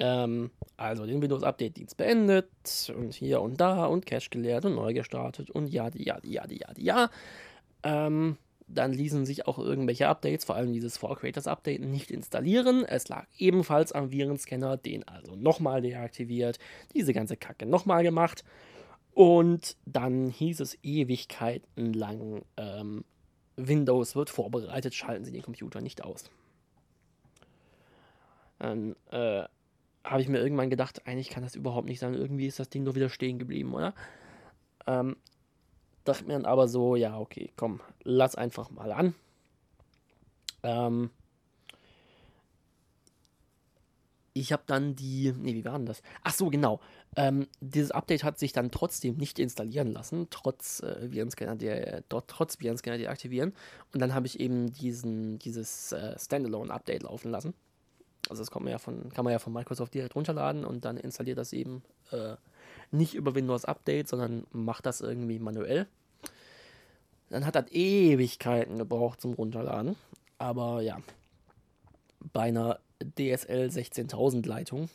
Ähm, 0.00 0.50
also 0.78 1.04
den 1.04 1.20
Windows 1.20 1.42
Update 1.42 1.76
Dienst 1.76 1.96
beendet 1.96 2.48
und 2.96 3.12
hier 3.12 3.42
und 3.42 3.60
da 3.60 3.84
und 3.84 4.06
Cache 4.06 4.30
geleert 4.30 4.64
und 4.64 4.74
neu 4.74 4.94
gestartet 4.94 5.50
und 5.50 5.68
ja, 5.68 5.90
ja, 5.94 6.18
ja, 6.22 6.44
ja, 6.48 6.68
ja. 6.76 7.10
Ähm, 7.82 8.38
dann 8.66 8.92
ließen 8.92 9.26
sich 9.26 9.46
auch 9.46 9.58
irgendwelche 9.58 10.08
Updates, 10.08 10.44
vor 10.44 10.54
allem 10.54 10.72
dieses 10.72 10.96
For 10.96 11.16
Creators 11.16 11.46
Update, 11.46 11.82
nicht 11.82 12.10
installieren. 12.10 12.84
Es 12.84 13.08
lag 13.08 13.26
ebenfalls 13.36 13.92
am 13.92 14.10
Virenscanner, 14.10 14.76
den 14.76 15.06
also 15.06 15.34
nochmal 15.36 15.82
deaktiviert, 15.82 16.58
diese 16.94 17.12
ganze 17.12 17.36
Kacke 17.36 17.66
nochmal 17.66 18.02
gemacht. 18.02 18.44
Und 19.12 19.76
dann 19.86 20.30
hieß 20.30 20.60
es 20.60 20.78
Ewigkeiten 20.82 21.92
lang, 21.92 22.42
ähm, 22.56 23.04
Windows 23.56 24.14
wird 24.16 24.30
vorbereitet, 24.30 24.94
schalten 24.94 25.24
Sie 25.24 25.32
den 25.32 25.42
Computer 25.42 25.80
nicht 25.80 26.02
aus. 26.04 26.30
Dann 28.58 28.94
äh, 29.10 29.44
habe 30.04 30.22
ich 30.22 30.28
mir 30.28 30.38
irgendwann 30.38 30.70
gedacht, 30.70 31.06
eigentlich 31.06 31.28
kann 31.30 31.42
das 31.42 31.54
überhaupt 31.54 31.86
nicht 31.86 32.00
sein. 32.00 32.14
Irgendwie 32.14 32.46
ist 32.46 32.58
das 32.58 32.70
Ding 32.70 32.84
doch 32.84 32.94
wieder 32.94 33.08
stehen 33.08 33.38
geblieben, 33.38 33.74
oder? 33.74 33.94
Ähm, 34.86 35.16
dachte 36.04 36.24
mir 36.24 36.32
dann 36.34 36.46
aber 36.46 36.68
so, 36.68 36.96
ja, 36.96 37.18
okay, 37.18 37.52
komm, 37.56 37.80
lass 38.02 38.34
einfach 38.34 38.70
mal 38.70 38.92
an. 38.92 39.14
Ähm, 40.62 41.10
ich 44.32 44.52
habe 44.52 44.62
dann 44.66 44.94
die, 44.96 45.32
nee, 45.36 45.54
wie 45.54 45.64
war 45.64 45.76
denn 45.76 45.86
das? 45.86 46.02
Ach 46.22 46.32
so, 46.32 46.50
genau. 46.50 46.80
Ähm, 47.16 47.48
dieses 47.60 47.90
Update 47.90 48.22
hat 48.22 48.38
sich 48.38 48.52
dann 48.52 48.70
trotzdem 48.70 49.16
nicht 49.16 49.38
installieren 49.38 49.88
lassen, 49.88 50.28
trotz 50.30 50.80
äh, 50.80 51.10
Virenscanner, 51.10 51.56
der, 51.56 52.04
trotz 52.08 52.60
Virenscanner 52.60 52.98
deaktivieren. 52.98 53.52
Und 53.92 54.00
dann 54.00 54.14
habe 54.14 54.26
ich 54.26 54.38
eben 54.38 54.72
diesen, 54.72 55.38
dieses 55.38 55.92
äh, 55.92 56.16
Standalone-Update 56.18 57.02
laufen 57.02 57.30
lassen. 57.30 57.54
Also 58.30 58.42
das 58.42 58.52
kann 58.52 58.62
man 58.62 58.70
ja 58.70 58.78
von, 58.78 59.10
kann 59.10 59.24
man 59.24 59.32
ja 59.32 59.40
von 59.40 59.52
Microsoft 59.52 59.92
direkt 59.92 60.14
runterladen 60.14 60.64
und 60.64 60.84
dann 60.84 60.96
installiert 60.96 61.36
das 61.36 61.52
eben 61.52 61.82
äh, 62.12 62.36
nicht 62.92 63.14
über 63.14 63.34
Windows 63.34 63.64
Update, 63.64 64.08
sondern 64.08 64.46
macht 64.52 64.86
das 64.86 65.00
irgendwie 65.00 65.40
manuell. 65.40 65.88
Dann 67.28 67.44
hat 67.44 67.56
das 67.56 67.70
Ewigkeiten 67.72 68.78
gebraucht 68.78 69.20
zum 69.20 69.34
Runterladen. 69.34 69.96
Aber 70.38 70.80
ja, 70.80 70.98
bei 72.32 72.42
einer 72.42 72.78
DSL 73.18 73.68
16000 73.70 74.46
Leitung, 74.46 74.88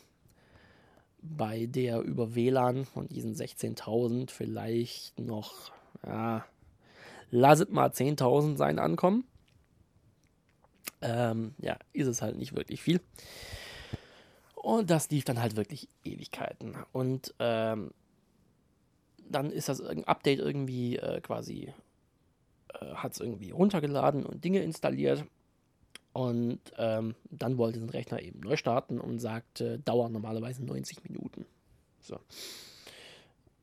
bei 1.20 1.66
der 1.66 2.00
über 2.00 2.34
WLAN 2.34 2.86
von 2.86 3.06
diesen 3.06 3.34
16.000 3.34 4.30
vielleicht 4.30 5.20
noch, 5.20 5.72
ja, 6.06 6.46
lasset 7.30 7.70
mal 7.70 7.90
10.000 7.90 8.56
sein 8.56 8.78
ankommen. 8.78 9.24
Ähm, 11.02 11.54
ja, 11.58 11.78
ist 11.92 12.06
es 12.06 12.22
halt 12.22 12.36
nicht 12.36 12.54
wirklich 12.54 12.82
viel. 12.82 13.00
Und 14.54 14.90
das 14.90 15.10
lief 15.10 15.24
dann 15.24 15.40
halt 15.40 15.56
wirklich 15.56 15.88
Ewigkeiten. 16.04 16.76
Und 16.92 17.34
ähm, 17.38 17.90
dann 19.28 19.50
ist 19.50 19.68
das 19.68 19.80
Update 19.80 20.38
irgendwie 20.38 20.96
äh, 20.96 21.20
quasi, 21.20 21.72
äh, 22.74 22.94
hat 22.94 23.12
es 23.12 23.20
irgendwie 23.20 23.50
runtergeladen 23.50 24.24
und 24.24 24.44
Dinge 24.44 24.62
installiert. 24.62 25.24
Und 26.12 26.60
ähm, 26.78 27.14
dann 27.30 27.58
wollte 27.58 27.78
den 27.78 27.90
Rechner 27.90 28.22
eben 28.22 28.40
neu 28.40 28.56
starten 28.56 28.98
und 29.00 29.18
sagte, 29.18 29.78
dauert 29.80 30.12
normalerweise 30.12 30.64
90 30.64 31.04
Minuten. 31.04 31.44
So. 32.00 32.18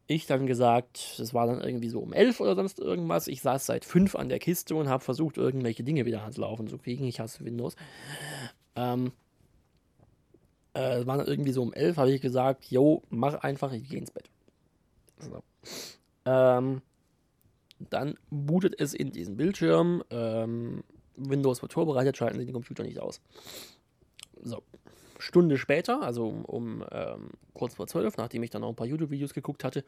Ich 0.07 0.25
dann 0.25 0.47
gesagt, 0.47 1.17
das 1.17 1.33
war 1.33 1.47
dann 1.47 1.61
irgendwie 1.61 1.89
so 1.89 1.99
um 1.99 2.11
11 2.11 2.41
oder 2.41 2.55
sonst 2.55 2.79
irgendwas. 2.79 3.27
Ich 3.27 3.41
saß 3.41 3.65
seit 3.65 3.85
5 3.85 4.15
an 4.15 4.29
der 4.29 4.39
Kiste 4.39 4.75
und 4.75 4.89
habe 4.89 5.03
versucht, 5.03 5.37
irgendwelche 5.37 5.83
Dinge 5.83 6.05
wieder 6.05 6.21
ans 6.21 6.37
Laufen 6.37 6.67
zu 6.67 6.77
kriegen. 6.77 7.05
Ich 7.05 7.19
hasse 7.19 7.45
Windows. 7.45 7.75
Ähm, 8.75 9.13
äh, 10.73 11.05
war 11.05 11.17
dann 11.17 11.27
irgendwie 11.27 11.51
so 11.51 11.61
um 11.61 11.73
11, 11.73 11.97
habe 11.97 12.11
ich 12.11 12.21
gesagt, 12.21 12.65
yo, 12.65 13.03
mach 13.09 13.35
einfach, 13.35 13.71
ich 13.71 13.87
gehe 13.87 13.99
ins 13.99 14.11
Bett. 14.11 14.29
So. 15.19 15.41
Ähm, 16.25 16.81
dann 17.89 18.17
bootet 18.29 18.79
es 18.79 18.93
in 18.93 19.11
diesen 19.11 19.37
Bildschirm. 19.37 20.03
Ähm, 20.09 20.83
Windows 21.15 21.61
wird 21.61 21.73
vorbereitet, 21.73 22.17
schalten 22.17 22.39
Sie 22.39 22.45
den 22.45 22.53
Computer 22.53 22.83
nicht 22.83 22.99
aus. 22.99 23.21
So. 24.41 24.63
Stunde 25.23 25.57
später, 25.57 26.01
also 26.01 26.27
um, 26.27 26.45
um 26.45 26.85
ähm, 26.91 27.29
kurz 27.53 27.75
vor 27.75 27.87
zwölf, 27.87 28.17
nachdem 28.17 28.43
ich 28.43 28.49
dann 28.49 28.61
noch 28.61 28.69
ein 28.69 28.75
paar 28.75 28.87
YouTube-Videos 28.87 29.33
geguckt 29.33 29.63
hatte, 29.63 29.83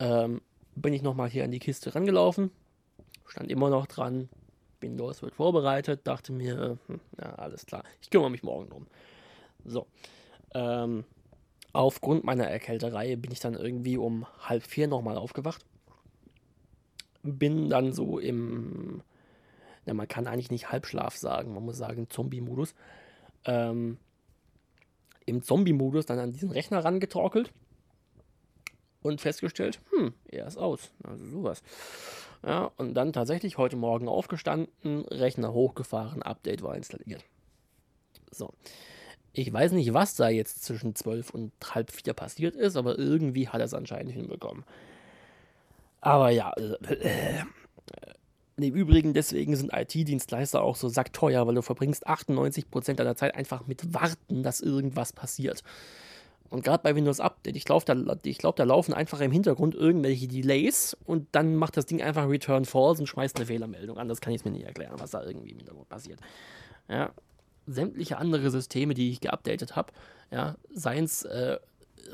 ähm, 0.00 0.40
bin 0.74 0.92
ich 0.92 1.02
nochmal 1.02 1.28
hier 1.28 1.44
an 1.44 1.52
die 1.52 1.60
Kiste 1.60 1.94
rangelaufen. 1.94 2.50
Stand 3.26 3.50
immer 3.50 3.70
noch 3.70 3.86
dran, 3.86 4.28
Windows 4.80 5.22
wird 5.22 5.34
vorbereitet. 5.34 6.00
Dachte 6.04 6.32
mir, 6.32 6.78
hm, 6.86 7.00
ja, 7.20 7.34
alles 7.36 7.66
klar, 7.66 7.84
ich 8.02 8.10
kümmere 8.10 8.30
mich 8.30 8.42
morgen 8.42 8.68
drum. 8.68 8.86
So. 9.64 9.86
Ähm, 10.54 11.04
aufgrund 11.72 12.24
meiner 12.24 12.46
Erkälterei 12.46 13.16
bin 13.16 13.30
ich 13.30 13.40
dann 13.40 13.54
irgendwie 13.54 13.96
um 13.96 14.26
halb 14.40 14.64
vier 14.64 14.88
nochmal 14.88 15.16
aufgewacht. 15.16 15.64
Bin 17.22 17.70
dann 17.70 17.92
so 17.92 18.18
im 18.18 19.02
ja, 19.86 19.94
man 19.94 20.08
kann 20.08 20.26
eigentlich 20.26 20.50
nicht 20.50 20.72
Halbschlaf 20.72 21.16
sagen, 21.16 21.54
man 21.54 21.64
muss 21.64 21.76
sagen 21.76 22.08
Zombie-Modus. 22.08 22.74
Ähm, 23.44 23.98
Im 25.26 25.42
Zombie-Modus 25.42 26.06
dann 26.06 26.18
an 26.18 26.32
diesen 26.32 26.50
Rechner 26.50 26.84
rangetorkelt 26.84 27.52
und 29.02 29.20
festgestellt, 29.20 29.80
hm, 29.90 30.14
er 30.28 30.46
ist 30.46 30.56
aus. 30.56 30.90
Also 31.02 31.24
sowas. 31.26 31.62
Ja, 32.44 32.70
und 32.76 32.94
dann 32.94 33.12
tatsächlich 33.12 33.56
heute 33.56 33.76
Morgen 33.76 34.08
aufgestanden, 34.08 35.04
Rechner 35.06 35.52
hochgefahren, 35.52 36.22
Update 36.22 36.62
war 36.62 36.76
installiert. 36.76 37.24
So. 38.30 38.52
Ich 39.32 39.52
weiß 39.52 39.72
nicht, 39.72 39.92
was 39.94 40.14
da 40.14 40.28
jetzt 40.28 40.64
zwischen 40.64 40.94
12 40.94 41.30
und 41.30 41.52
halb 41.74 41.90
4 41.90 42.12
passiert 42.12 42.54
ist, 42.54 42.76
aber 42.76 42.98
irgendwie 42.98 43.48
hat 43.48 43.60
er 43.60 43.64
es 43.64 43.74
anscheinend 43.74 44.12
hinbekommen. 44.12 44.64
Aber 46.00 46.30
ja, 46.30 46.52
äh, 46.52 47.42
äh, 48.58 48.66
im 48.66 48.74
Übrigen, 48.74 49.14
deswegen 49.14 49.56
sind 49.56 49.72
IT-Dienstleister 49.72 50.62
auch 50.62 50.76
so 50.76 50.88
sackteuer, 50.88 51.46
weil 51.46 51.54
du 51.54 51.62
verbringst 51.62 52.08
98% 52.08 52.94
deiner 52.94 53.16
Zeit 53.16 53.34
einfach 53.34 53.66
mit 53.66 53.94
Warten, 53.94 54.42
dass 54.42 54.60
irgendwas 54.60 55.12
passiert. 55.12 55.62
Und 56.50 56.62
gerade 56.62 56.82
bei 56.82 56.94
Windows 56.94 57.20
Update, 57.20 57.56
ich 57.56 57.64
glaube, 57.64 57.84
da, 57.84 57.94
glaub, 58.22 58.54
da 58.56 58.64
laufen 58.64 58.94
einfach 58.94 59.20
im 59.20 59.32
Hintergrund 59.32 59.74
irgendwelche 59.74 60.28
Delays 60.28 60.96
und 61.04 61.26
dann 61.32 61.56
macht 61.56 61.76
das 61.76 61.86
Ding 61.86 62.00
einfach 62.00 62.28
Return 62.28 62.64
False 62.64 63.02
und 63.02 63.08
schmeißt 63.08 63.36
eine 63.36 63.46
Fehlermeldung 63.46 63.98
an. 63.98 64.08
Das 64.08 64.20
kann 64.20 64.32
ich 64.32 64.44
mir 64.44 64.52
nicht 64.52 64.64
erklären, 64.64 64.94
was 64.98 65.10
da 65.10 65.24
irgendwie 65.24 65.50
im 65.50 65.56
Hintergrund 65.58 65.88
passiert. 65.88 66.20
Ja. 66.88 67.10
Sämtliche 67.66 68.18
andere 68.18 68.50
Systeme, 68.50 68.92
die 68.94 69.10
ich 69.10 69.20
geupdatet 69.20 69.74
habe, 69.74 69.92
ja, 70.30 70.56
seien 70.72 71.04
es 71.04 71.24
äh, 71.24 71.58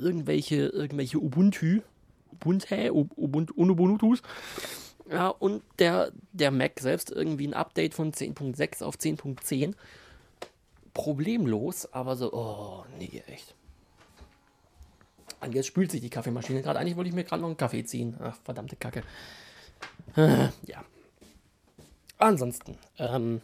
irgendwelche, 0.01 0.67
irgendwelche 0.67 1.19
Ubuntu, 1.19 1.81
Ubuntu, 2.33 3.09
Ubuntu, 3.17 3.53
Ubuntus, 3.57 4.23
ja, 5.11 5.29
und 5.29 5.63
der, 5.79 6.13
der 6.33 6.51
Mac 6.51 6.79
selbst 6.81 7.11
irgendwie 7.11 7.49
ein 7.49 7.55
Update 7.55 7.95
von 7.95 8.13
10.6 8.13 8.85
auf 8.85 8.97
10.10. 8.97 9.75
Problemlos, 10.95 11.93
aber 11.93 12.17
so, 12.17 12.33
oh, 12.33 12.85
nee, 12.99 13.23
echt. 13.27 13.55
Und 15.41 15.55
jetzt 15.55 15.67
spült 15.67 15.91
sich 15.91 16.01
die 16.01 16.11
Kaffeemaschine 16.11 16.63
gerade. 16.63 16.79
Eigentlich 16.79 16.97
wollte 16.97 17.09
ich 17.09 17.15
mir 17.15 17.25
gerade 17.25 17.41
noch 17.43 17.49
einen 17.49 17.57
Kaffee 17.57 17.85
ziehen. 17.85 18.17
Ach, 18.21 18.37
verdammte 18.45 18.77
Kacke. 18.77 19.03
Äh, 20.17 20.49
ja. 20.67 20.85
Ansonsten, 22.19 22.77
ähm, 22.99 23.41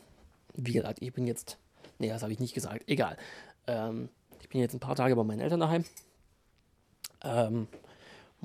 wie 0.54 0.72
gesagt, 0.72 0.98
ich 1.00 1.12
bin 1.12 1.26
jetzt. 1.26 1.56
Nee, 1.98 2.08
das 2.08 2.22
habe 2.22 2.32
ich 2.32 2.38
nicht 2.38 2.54
gesagt. 2.54 2.84
Egal. 2.86 3.16
Ähm, 3.66 4.10
ich 4.42 4.48
bin 4.50 4.60
jetzt 4.60 4.74
ein 4.74 4.80
paar 4.80 4.96
Tage 4.96 5.16
bei 5.16 5.24
meinen 5.24 5.40
Eltern 5.40 5.60
daheim. 5.60 5.84
Ähm, 7.24 7.68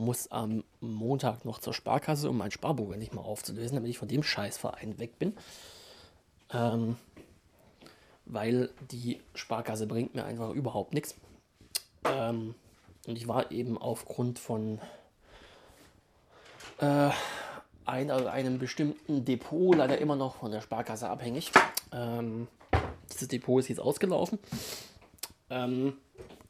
muss 0.01 0.31
am 0.31 0.63
Montag 0.79 1.45
noch 1.45 1.59
zur 1.59 1.73
Sparkasse, 1.73 2.29
um 2.29 2.37
mein 2.37 2.51
Sparbuch 2.51 2.91
endlich 2.91 3.13
mal 3.13 3.21
aufzulösen, 3.21 3.75
damit 3.75 3.89
ich 3.89 3.97
von 3.97 4.07
dem 4.07 4.23
Scheißverein 4.23 4.99
weg 4.99 5.17
bin. 5.19 5.37
Ähm, 6.53 6.97
weil 8.25 8.69
die 8.91 9.21
Sparkasse 9.35 9.87
bringt 9.87 10.15
mir 10.15 10.25
einfach 10.25 10.51
überhaupt 10.51 10.93
nichts. 10.93 11.15
Ähm, 12.05 12.55
und 13.07 13.17
ich 13.17 13.27
war 13.27 13.51
eben 13.51 13.77
aufgrund 13.77 14.39
von 14.39 14.79
äh, 16.79 17.09
einer, 17.85 18.31
einem 18.31 18.59
bestimmten 18.59 19.25
Depot 19.25 19.75
leider 19.75 19.97
immer 19.97 20.15
noch 20.15 20.35
von 20.35 20.51
der 20.51 20.61
Sparkasse 20.61 21.09
abhängig. 21.09 21.51
Ähm, 21.91 22.47
dieses 23.11 23.27
Depot 23.27 23.59
ist 23.59 23.69
jetzt 23.69 23.79
ausgelaufen. 23.79 24.39
Ähm, 25.49 25.97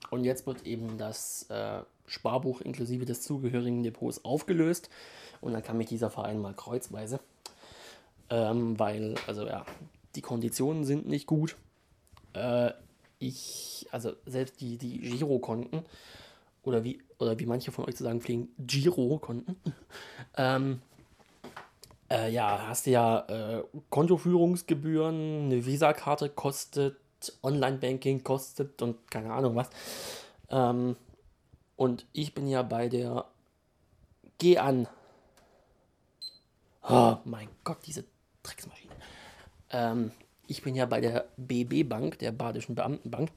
und 0.10 0.24
jetzt 0.24 0.46
wird 0.46 0.66
eben 0.66 0.98
das 0.98 1.50
äh, 1.50 1.82
Sparbuch 2.12 2.62
inklusive 2.62 3.06
des 3.06 3.22
zugehörigen 3.22 3.84
Depots 3.84 4.26
aufgelöst. 4.26 4.90
Und 5.40 5.54
dann 5.54 5.64
kann 5.64 5.78
mich 5.78 5.88
dieser 5.88 6.10
Verein 6.10 6.40
mal 6.40 6.54
kreuzweise. 6.54 7.20
Ähm, 8.30 8.78
weil, 8.80 9.16
also 9.28 9.48
ja, 9.48 9.66
die 10.16 10.22
Konditionen 10.22 10.84
sind 10.84 11.08
nicht 11.08 11.26
gut. 11.26 11.56
Äh, 12.34 12.72
ich, 13.20 13.88
also 13.92 14.14
selbst 14.26 14.62
die, 14.62 14.78
die 14.78 15.00
Girokonten, 15.00 15.84
oder 16.64 16.84
wie, 16.84 17.02
oder 17.18 17.40
wie 17.40 17.46
manche 17.46 17.72
von 17.72 17.86
euch 17.86 17.96
zu 17.96 18.04
sagen 18.04 18.22
pflegen, 18.22 18.50
Girokonten, 18.60 19.56
ähm, 20.38 20.82
äh, 22.12 22.32
ja, 22.32 22.68
hast 22.68 22.86
du 22.86 22.92
ja 22.92 23.20
äh, 23.28 23.64
Kontoführungsgebühren, 23.90 25.46
eine 25.46 25.66
Visakarte 25.66 26.30
kostet, 26.30 26.98
Online-Banking 27.44 28.24
kostet 28.24 28.82
und 28.82 29.10
keine 29.10 29.32
Ahnung 29.32 29.56
was. 29.56 29.70
Ähm, 30.50 30.96
und 31.82 32.06
ich 32.14 32.36
bin 32.36 32.46
ja 32.48 32.62
bei 32.62 32.90
der 32.90 33.26
Geh 34.38 34.60
an. 34.60 34.88
Oh 36.88 37.18
mein 37.26 37.50
Gott, 37.64 37.80
diese 37.88 38.06
Drecksmaschine. 38.44 38.94
Ähm, 39.72 40.12
ich 40.46 40.62
bin 40.62 40.76
ja 40.76 40.86
bei 40.86 41.02
der 41.02 41.26
BB 41.38 41.90
Bank, 41.90 42.20
der 42.20 42.34
Badischen 42.34 42.76
Beamtenbank, 42.76 43.32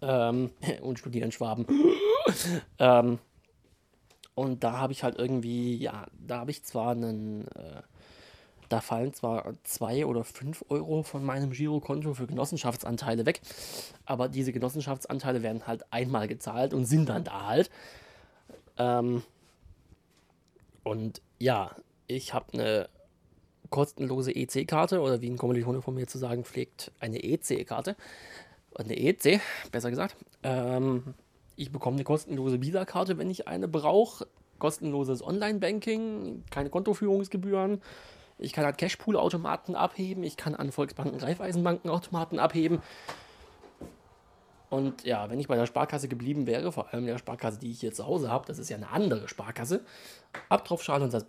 ähm, 0.00 0.52
und 0.80 1.00
studiere 1.00 1.26
in 1.26 1.32
Schwaben. 1.32 1.66
ähm, 2.78 3.18
und 4.34 4.64
da 4.64 4.78
habe 4.78 4.94
ich 4.94 5.02
halt 5.02 5.18
irgendwie, 5.18 5.76
ja, 5.76 6.06
da 6.18 6.38
habe 6.38 6.50
ich 6.50 6.64
zwar 6.64 6.92
einen, 6.92 7.46
äh, 7.48 7.82
da 8.72 8.80
fallen 8.80 9.12
zwar 9.12 9.54
zwei 9.64 10.06
oder 10.06 10.24
fünf 10.24 10.64
Euro 10.70 11.02
von 11.02 11.24
meinem 11.24 11.50
Girokonto 11.50 12.14
für 12.14 12.26
Genossenschaftsanteile 12.26 13.26
weg, 13.26 13.40
aber 14.06 14.28
diese 14.28 14.52
Genossenschaftsanteile 14.52 15.42
werden 15.42 15.66
halt 15.66 15.84
einmal 15.92 16.26
gezahlt 16.26 16.72
und 16.72 16.86
sind 16.86 17.08
dann 17.08 17.24
da 17.24 17.46
halt. 17.46 17.70
Ähm, 18.78 19.22
und 20.84 21.20
ja, 21.38 21.76
ich 22.06 22.32
habe 22.32 22.46
eine 22.54 22.88
kostenlose 23.68 24.34
EC-Karte 24.34 25.00
oder 25.00 25.20
wie 25.20 25.30
ein 25.30 25.38
Kommilitone 25.38 25.82
von 25.82 25.94
mir 25.94 26.06
zu 26.06 26.18
sagen 26.18 26.44
pflegt, 26.44 26.92
eine 27.00 27.22
EC-Karte. 27.22 27.96
Eine 28.74 28.98
EC, 28.98 29.40
besser 29.70 29.90
gesagt. 29.90 30.16
Ähm, 30.42 31.14
ich 31.56 31.70
bekomme 31.70 31.96
eine 31.96 32.04
kostenlose 32.04 32.62
Visa-Karte, 32.62 33.18
wenn 33.18 33.30
ich 33.30 33.48
eine 33.48 33.68
brauche. 33.68 34.26
Kostenloses 34.58 35.22
Online-Banking, 35.22 36.44
keine 36.50 36.70
Kontoführungsgebühren. 36.70 37.82
Ich 38.42 38.52
kann 38.52 38.64
an 38.64 38.76
Cashpool-Automaten 38.76 39.74
abheben. 39.74 40.22
Ich 40.24 40.36
kann 40.36 40.54
an 40.54 40.72
Volksbanken, 40.72 41.18
Raiffeisenbanken-Automaten 41.20 42.38
abheben. 42.38 42.82
Und 44.72 45.04
ja, 45.04 45.28
wenn 45.28 45.38
ich 45.38 45.48
bei 45.48 45.56
der 45.56 45.66
Sparkasse 45.66 46.08
geblieben 46.08 46.46
wäre, 46.46 46.72
vor 46.72 46.92
allem 46.92 47.04
der 47.04 47.18
Sparkasse, 47.18 47.58
die 47.58 47.70
ich 47.70 47.80
hier 47.80 47.92
zu 47.92 48.06
Hause 48.06 48.30
habe, 48.30 48.46
das 48.46 48.58
ist 48.58 48.70
ja 48.70 48.76
eine 48.78 48.88
andere 48.88 49.28
Sparkasse, 49.28 49.84
Abtropfschale 50.48 51.04
und 51.04 51.12
das, 51.12 51.24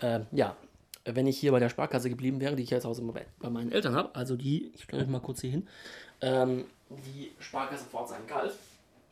äh, 0.00 0.20
ja, 0.32 0.56
wenn 1.04 1.26
ich 1.26 1.38
hier 1.38 1.52
bei 1.52 1.60
der 1.60 1.68
Sparkasse 1.68 2.08
geblieben 2.08 2.40
wäre, 2.40 2.56
die 2.56 2.62
ich 2.62 2.70
jetzt 2.70 2.84
zu 2.84 2.88
Hause 2.88 3.02
bei 3.38 3.50
meinen 3.50 3.70
Eltern 3.70 3.94
habe, 3.94 4.14
also 4.14 4.34
die, 4.34 4.72
ich 4.74 4.84
stelle 4.84 5.02
euch 5.02 5.08
mal 5.08 5.20
kurz 5.20 5.42
hier 5.42 5.50
hin, 5.50 5.68
ähm, 6.22 6.64
die 6.88 7.32
Sparkasse 7.38 7.84
Pforzheim-Kalf, 7.84 8.56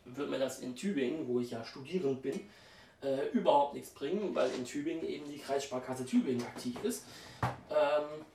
wird 0.05 0.31
mir 0.31 0.39
das 0.39 0.59
in 0.59 0.75
Tübingen, 0.75 1.27
wo 1.27 1.39
ich 1.39 1.51
ja 1.51 1.63
studierend 1.63 2.23
bin, 2.23 2.39
äh, 3.01 3.27
überhaupt 3.29 3.73
nichts 3.73 3.89
bringen, 3.91 4.33
weil 4.35 4.49
in 4.51 4.65
Tübingen 4.65 5.05
eben 5.05 5.29
die 5.29 5.39
Kreissparkasse 5.39 6.05
Tübingen 6.05 6.45
aktiv 6.45 6.75
ist. 6.83 7.03
Ähm, 7.69 8.25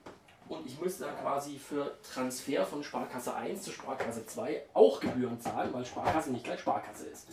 und 0.49 0.67
ich 0.67 0.79
müsste 0.81 1.05
dann 1.05 1.19
quasi 1.19 1.59
für 1.59 1.97
Transfer 2.13 2.67
von 2.67 2.85
Sparkasse 2.85 3.35
1 3.35 3.63
zu 3.63 3.73
Sparkasse 3.73 4.27
2 4.27 4.63
auch 4.75 5.01
Gebühren 5.01 5.41
zahlen, 5.41 5.73
weil 5.73 5.85
Sparkasse 5.85 6.31
nicht 6.31 6.45
gleich 6.45 6.61
Sparkasse 6.61 7.07
ist. 7.07 7.27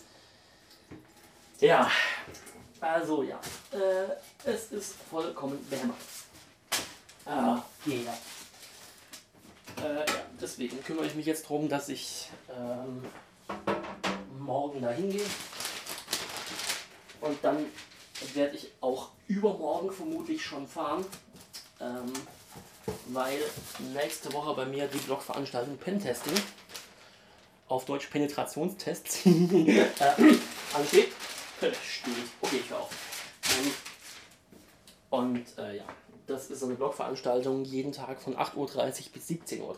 Ja, 1.60 1.92
also 2.80 3.24
ja, 3.24 3.40
äh, 3.72 4.08
es 4.46 4.72
ist 4.72 4.96
vollkommen 5.10 5.66
behämmert. 5.70 5.98
Ah, 7.26 7.62
jeder. 7.86 8.14
Äh, 9.84 10.00
ja, 10.00 10.06
deswegen 10.42 10.82
kümmere 10.84 11.06
ich 11.06 11.16
mich 11.16 11.26
jetzt 11.26 11.44
darum, 11.44 11.68
dass 11.68 11.90
ich 11.90 12.30
ähm, 12.50 13.04
morgen 14.40 14.82
dahin 14.82 15.12
gehe. 15.12 15.26
Und 17.22 17.38
dann 17.44 17.66
werde 18.34 18.56
ich 18.56 18.72
auch 18.82 19.10
übermorgen 19.28 19.92
vermutlich 19.92 20.44
schon 20.44 20.68
fahren, 20.68 21.06
ähm, 21.80 22.12
weil 23.08 23.40
nächste 23.94 24.32
Woche 24.34 24.54
bei 24.56 24.66
mir 24.66 24.88
die 24.88 24.98
Blogveranstaltung 24.98 25.78
Pentesting, 25.78 26.34
auf 27.68 27.86
Deutsch 27.86 28.08
Penetrationstests, 28.08 29.26
äh, 29.26 29.90
ansteht. 30.74 31.10
Steht. 31.60 32.14
Okay, 32.42 32.62
ich 32.64 32.70
höre 32.70 32.80
auf. 32.80 32.90
Ähm, 33.44 33.72
und 35.10 35.58
äh, 35.58 35.78
ja, 35.78 35.84
das 36.26 36.50
ist 36.50 36.60
so 36.60 36.68
eine 36.68 36.76
Blogveranstaltung 36.76 37.66
jeden 37.66 37.92
Tag 37.92 38.22
von 38.22 38.36
8.30 38.36 38.56
Uhr 38.56 38.66
bis 39.14 39.30
17.30 39.30 39.62
Uhr. 39.62 39.76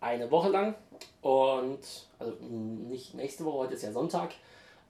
Eine 0.00 0.30
Woche 0.30 0.48
lang. 0.48 0.74
Und, 1.22 1.80
also 2.18 2.32
nicht 2.40 3.14
nächste 3.14 3.44
Woche, 3.44 3.58
heute 3.58 3.74
ist 3.74 3.82
ja 3.82 3.92
Sonntag, 3.92 4.34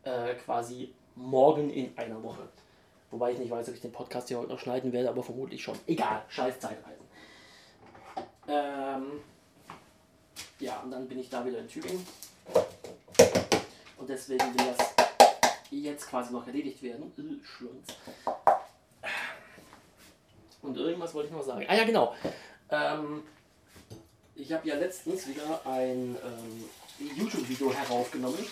äh, 0.02 0.34
quasi 0.34 0.92
morgen 1.16 1.70
in 1.70 1.96
einer 1.98 2.22
Woche. 2.22 2.48
Wobei 3.10 3.32
ich 3.32 3.38
nicht 3.38 3.50
weiß, 3.50 3.68
ob 3.68 3.74
ich 3.74 3.80
den 3.80 3.92
Podcast 3.92 4.28
hier 4.28 4.38
heute 4.38 4.50
noch 4.50 4.60
schneiden 4.60 4.92
werde, 4.92 5.08
aber 5.08 5.22
vermutlich 5.22 5.62
schon. 5.62 5.78
Egal, 5.86 6.22
scheiß 6.28 6.60
Zeitreisen. 6.60 7.04
Ähm, 8.48 9.20
ja, 10.58 10.80
und 10.80 10.90
dann 10.90 11.08
bin 11.08 11.18
ich 11.18 11.28
da 11.28 11.44
wieder 11.44 11.58
in 11.58 11.68
Tübingen. 11.68 12.06
Und 13.96 14.08
deswegen 14.08 14.44
will 14.54 14.66
das 14.66 14.94
jetzt 15.70 16.08
quasi 16.08 16.32
noch 16.32 16.46
erledigt 16.46 16.82
werden. 16.82 17.12
Äh, 17.18 17.44
Schlunz. 17.44 17.86
Und 20.62 20.76
irgendwas 20.76 21.14
wollte 21.14 21.28
ich 21.28 21.34
noch 21.34 21.42
sagen. 21.42 21.64
Ah 21.68 21.74
ja, 21.74 21.84
genau. 21.84 22.14
Ähm, 22.70 23.22
ich 24.34 24.52
habe 24.52 24.68
ja 24.68 24.74
letztens 24.74 25.26
wieder 25.28 25.60
ein 25.64 26.16
ähm, 26.16 26.64
YouTube-Video 27.16 27.72
heraufgenommen. 27.72 28.44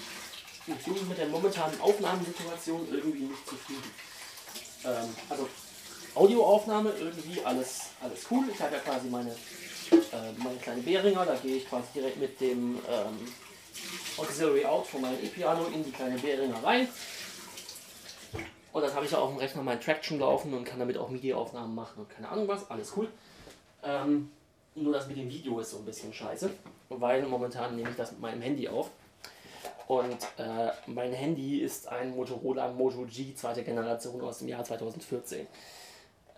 Ich 0.67 0.85
bin 0.85 1.09
mit 1.09 1.19
der 1.19 1.29
momentanen 1.29 1.79
Aufnahmesituation 1.81 2.89
irgendwie 2.91 3.25
nicht 3.25 3.47
zufrieden. 3.47 3.91
Ähm, 4.85 5.09
also 5.29 5.49
Audioaufnahme 6.15 6.93
irgendwie 6.99 7.45
alles, 7.45 7.91
alles 8.03 8.27
cool. 8.31 8.45
Ich 8.53 8.61
habe 8.61 8.75
ja 8.75 8.81
quasi 8.81 9.09
meine, 9.09 9.31
äh, 9.31 10.33
meine 10.39 10.57
kleine 10.57 10.81
Behringer, 10.81 11.27
da 11.27 11.35
gehe 11.35 11.57
ich 11.57 11.69
quasi 11.69 11.89
direkt 11.95 12.19
mit 12.19 12.41
dem 12.41 12.79
ähm, 12.89 13.29
Auxiliary 14.17 14.65
Out 14.65 14.87
von 14.87 15.03
meinem 15.03 15.23
E-Piano 15.23 15.67
in 15.67 15.85
die 15.85 15.91
kleine 15.91 16.19
Behringer 16.19 16.63
rein. 16.63 16.89
Und 18.73 18.83
dann 18.83 18.95
habe 18.95 19.05
ich 19.05 19.13
ja 19.13 19.19
auf 19.19 19.31
dem 19.31 19.39
Rechner 19.39 19.63
mein 19.63 19.81
Traction 19.81 20.19
laufen 20.19 20.55
und 20.55 20.65
kann 20.65 20.79
damit 20.79 20.97
auch 20.97 21.11
MIDI-Aufnahmen 21.11 21.75
machen 21.75 22.01
und 22.01 22.11
keine 22.11 22.29
Ahnung 22.29 22.49
was, 22.49 22.71
alles 22.71 22.93
cool. 22.97 23.09
Ähm, 23.83 24.31
nur 24.75 24.93
das 24.93 25.07
mit 25.07 25.17
dem 25.17 25.29
Video 25.29 25.61
ist 25.61 25.71
so 25.71 25.79
ein 25.79 25.85
bisschen 25.85 26.13
scheiße, 26.13 26.51
weil 26.89 27.23
momentan 27.27 27.77
nehme 27.77 27.91
ich 27.91 27.97
das 27.97 28.13
mit 28.13 28.21
meinem 28.21 28.43
Handy 28.43 28.67
auf. 28.67 28.91
Und 29.87 30.19
äh, 30.39 30.71
mein 30.87 31.13
Handy 31.13 31.59
ist 31.59 31.89
ein 31.89 32.17
Motorola 32.17 32.69
Moto 32.69 33.07
G 33.09 33.35
zweite 33.35 33.63
Generation 33.63 34.21
aus 34.23 34.39
dem 34.39 34.49
Jahr 34.49 34.65
2014. 34.65 35.47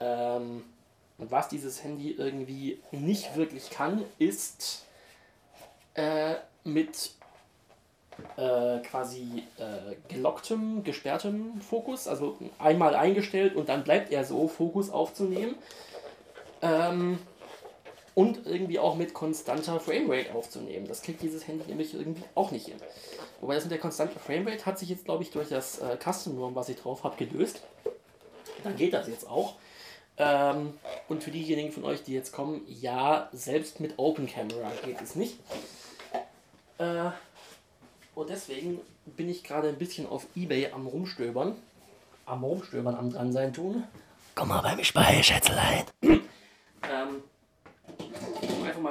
Ähm, 0.00 0.64
und 1.18 1.30
was 1.30 1.48
dieses 1.48 1.82
Handy 1.82 2.12
irgendwie 2.12 2.80
nicht 2.90 3.36
wirklich 3.36 3.70
kann, 3.70 4.04
ist 4.18 4.84
äh, 5.94 6.34
mit 6.64 7.12
äh, 8.36 8.78
quasi 8.80 9.44
äh, 9.58 9.94
gelocktem, 10.12 10.84
gesperrtem 10.84 11.60
Fokus, 11.60 12.08
also 12.08 12.38
einmal 12.58 12.94
eingestellt 12.94 13.54
und 13.56 13.68
dann 13.68 13.84
bleibt 13.84 14.10
er 14.10 14.24
so, 14.24 14.48
Fokus 14.48 14.90
aufzunehmen. 14.90 15.54
Ähm, 16.62 17.18
und 18.16 18.46
irgendwie 18.46 18.78
auch 18.78 18.96
mit 18.96 19.12
konstanter 19.12 19.78
Framerate 19.78 20.34
aufzunehmen. 20.34 20.88
Das 20.88 21.02
kriegt 21.02 21.20
dieses 21.20 21.46
Handy 21.46 21.66
nämlich 21.68 21.92
irgendwie 21.92 22.24
auch 22.34 22.50
nicht 22.50 22.64
hin. 22.64 22.76
Wobei 23.42 23.56
das 23.56 23.64
mit 23.64 23.72
der 23.72 23.78
konstanten 23.78 24.18
Framerate 24.18 24.64
hat 24.64 24.78
sich 24.78 24.88
jetzt, 24.88 25.04
glaube 25.04 25.22
ich, 25.22 25.30
durch 25.30 25.50
das 25.50 25.80
äh, 25.80 25.98
Custom 26.02 26.38
ROM, 26.38 26.54
was 26.54 26.70
ich 26.70 26.76
drauf 26.76 27.04
habe, 27.04 27.22
gelöst. 27.22 27.60
Dann 28.64 28.74
geht 28.74 28.94
das 28.94 29.06
jetzt 29.06 29.28
auch. 29.28 29.56
Ähm, 30.16 30.72
und 31.08 31.22
für 31.22 31.30
diejenigen 31.30 31.70
von 31.70 31.84
euch, 31.84 32.04
die 32.04 32.14
jetzt 32.14 32.32
kommen, 32.32 32.62
ja, 32.66 33.28
selbst 33.34 33.80
mit 33.80 33.98
Open 33.98 34.26
Camera 34.26 34.72
geht 34.82 35.02
es 35.02 35.14
nicht. 35.14 35.38
Äh, 36.78 37.10
und 38.14 38.30
deswegen 38.30 38.80
bin 39.04 39.28
ich 39.28 39.44
gerade 39.44 39.68
ein 39.68 39.76
bisschen 39.76 40.06
auf 40.06 40.26
Ebay 40.34 40.70
am 40.72 40.86
Rumstöbern. 40.86 41.54
Am 42.24 42.42
Rumstöbern 42.42 42.94
am 42.94 43.12
dran 43.12 43.30
sein 43.30 43.52
tun. 43.52 43.84
Komm 44.34 44.48
mal 44.48 44.62
bei 44.62 44.74
mir 44.74 44.84
bei, 44.94 45.22
Schätzelein. 45.22 45.84
ähm, 46.02 47.22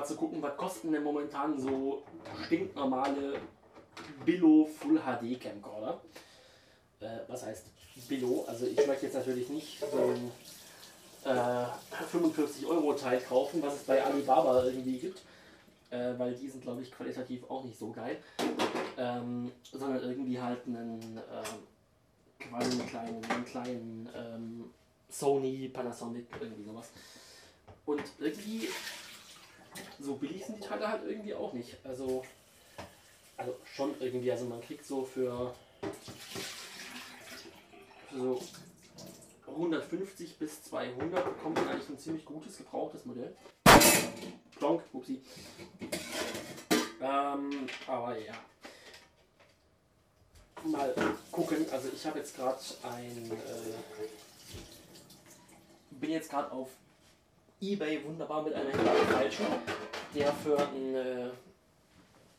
zu 0.05 0.15
gucken, 0.15 0.41
was 0.41 0.55
kosten 0.57 0.91
denn 0.91 1.03
momentan 1.03 1.59
so 1.59 2.03
stinknormale 2.45 3.39
Billo 4.25 4.65
Full 4.79 4.99
HD 4.99 5.39
Camcorder. 5.39 6.01
Äh, 6.99 7.19
was 7.27 7.45
heißt 7.45 7.65
Billo? 8.07 8.45
Also 8.47 8.65
ich 8.65 8.87
möchte 8.87 9.05
jetzt 9.05 9.15
natürlich 9.15 9.49
nicht 9.49 9.79
so 9.79 9.97
ein 9.97 10.31
äh, 11.25 11.65
45 12.11 12.65
Euro 12.65 12.93
Teil 12.93 13.19
kaufen, 13.21 13.61
was 13.61 13.75
es 13.75 13.83
bei 13.83 14.03
Alibaba 14.03 14.65
irgendwie 14.65 14.97
gibt. 14.97 15.21
Äh, 15.91 16.17
weil 16.17 16.33
die 16.33 16.49
sind, 16.49 16.63
glaube 16.63 16.81
ich, 16.81 16.91
qualitativ 16.91 17.49
auch 17.49 17.63
nicht 17.63 17.77
so 17.77 17.91
geil. 17.91 18.17
Ähm, 18.97 19.51
sondern 19.71 20.01
irgendwie 20.01 20.39
halt 20.39 20.65
einen, 20.65 21.17
äh, 21.17 22.53
einen 22.53 22.87
kleinen, 22.87 23.25
einen 23.25 23.45
kleinen 23.45 24.09
ähm, 24.15 24.65
Sony, 25.09 25.69
Panasonic, 25.69 26.25
irgendwie 26.39 26.63
sowas. 26.63 26.89
Und 27.85 28.03
irgendwie, 28.19 28.67
so 29.99 30.15
billig 30.15 30.45
sind 30.45 30.57
die 30.57 30.67
Teile 30.67 30.87
halt 30.87 31.03
irgendwie 31.07 31.33
auch 31.33 31.53
nicht. 31.53 31.77
Also, 31.83 32.23
also 33.37 33.55
schon 33.65 33.95
irgendwie, 33.99 34.31
also 34.31 34.45
man 34.45 34.61
kriegt 34.61 34.85
so 34.85 35.03
für, 35.03 35.53
für 38.09 38.17
so 38.17 38.41
150 39.47 40.37
bis 40.37 40.63
200 40.63 41.23
bekommt 41.23 41.55
man 41.55 41.69
eigentlich 41.69 41.89
ein 41.89 41.99
ziemlich 41.99 42.25
gutes 42.25 42.57
gebrauchtes 42.57 43.05
Modell. 43.05 43.35
Plonk, 44.57 44.83
upsi. 44.93 45.21
Ähm, 47.01 47.67
aber 47.87 48.17
ja. 48.17 48.33
Mal 50.63 50.95
gucken, 51.31 51.65
also 51.71 51.89
ich 51.93 52.05
habe 52.05 52.19
jetzt 52.19 52.35
gerade 52.35 52.59
ein, 52.83 53.31
äh, 53.31 54.07
bin 55.91 56.09
jetzt 56.09 56.31
gerade 56.31 56.51
auf 56.51 56.69
Ebay 57.61 58.03
wunderbar 58.03 58.43
mit 58.43 58.55
Händler 58.55 58.93
falschen, 59.11 59.45
der 60.13 60.31
für 60.33 60.57
eine, 60.57 61.31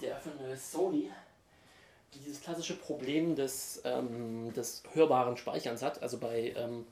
der 0.00 0.16
für 0.16 0.30
eine 0.38 0.56
Sony 0.56 1.10
dieses 2.14 2.40
klassische 2.40 2.76
Problem 2.76 3.34
des, 3.34 3.82
ähm, 3.84 4.52
des 4.54 4.82
hörbaren 4.92 5.36
Speicherns 5.36 5.82
hat. 5.82 6.02
Also 6.02 6.18
bei 6.18 6.54
ähm, 6.56 6.86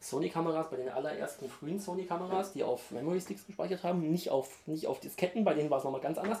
Sony-Kameras, 0.00 0.70
bei 0.70 0.76
den 0.76 0.88
allerersten 0.88 1.48
frühen 1.48 1.80
Sony-Kameras, 1.80 2.52
die 2.52 2.64
auf 2.64 2.90
Memory-Sticks 2.90 3.46
gespeichert 3.46 3.82
haben, 3.82 4.10
nicht 4.10 4.30
auf, 4.30 4.50
nicht 4.66 4.86
auf 4.86 5.00
Disketten, 5.00 5.44
bei 5.44 5.54
denen 5.54 5.70
war 5.70 5.78
es 5.78 5.84
nochmal 5.84 6.00
ganz 6.00 6.18
anders. 6.18 6.40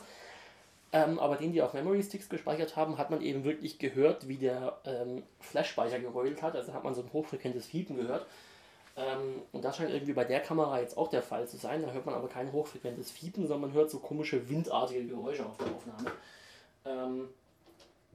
Ähm, 0.92 1.18
aber 1.18 1.36
denen, 1.36 1.52
die 1.52 1.62
auf 1.62 1.72
Memory-Sticks 1.72 2.28
gespeichert 2.28 2.76
haben, 2.76 2.98
hat 2.98 3.10
man 3.10 3.20
eben 3.20 3.42
wirklich 3.42 3.78
gehört, 3.78 4.28
wie 4.28 4.36
der 4.36 4.78
ähm, 4.84 5.24
Flash-Speicher 5.40 5.98
geheult 5.98 6.42
hat. 6.42 6.54
Also 6.54 6.72
hat 6.72 6.84
man 6.84 6.94
so 6.94 7.02
ein 7.02 7.12
hochfrequentes 7.12 7.66
Fiepen 7.66 7.96
gehört. 7.96 8.26
Ähm, 8.96 9.42
und 9.52 9.64
das 9.64 9.76
scheint 9.76 9.90
irgendwie 9.90 10.12
bei 10.12 10.24
der 10.24 10.40
Kamera 10.40 10.80
jetzt 10.80 10.96
auch 10.96 11.08
der 11.08 11.22
Fall 11.22 11.48
zu 11.48 11.56
sein. 11.56 11.82
Da 11.82 11.90
hört 11.90 12.06
man 12.06 12.14
aber 12.14 12.28
kein 12.28 12.52
hochfrequentes 12.52 13.10
Fiepen, 13.10 13.46
sondern 13.46 13.70
man 13.70 13.72
hört 13.72 13.90
so 13.90 13.98
komische 13.98 14.48
windartige 14.48 15.06
Geräusche 15.06 15.44
auf 15.44 15.56
der 15.56 15.66
Aufnahme. 15.66 16.12
Ähm, 16.84 17.28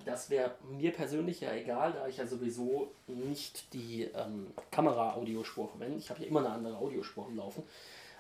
das 0.06 0.30
wäre 0.30 0.52
mir 0.70 0.92
persönlich 0.92 1.42
ja 1.42 1.54
egal, 1.54 1.92
da 1.94 2.08
ich 2.08 2.18
ja 2.18 2.26
sowieso 2.26 2.92
nicht 3.08 3.74
die 3.74 4.04
ähm, 4.16 4.48
Kamera-Audiospur 4.72 5.68
verwende. 5.68 5.98
Ich 5.98 6.10
habe 6.10 6.22
ja 6.22 6.28
immer 6.28 6.40
eine 6.40 6.52
andere 6.52 6.78
Audiospur 6.78 7.26
am 7.26 7.36
Laufen, 7.36 7.64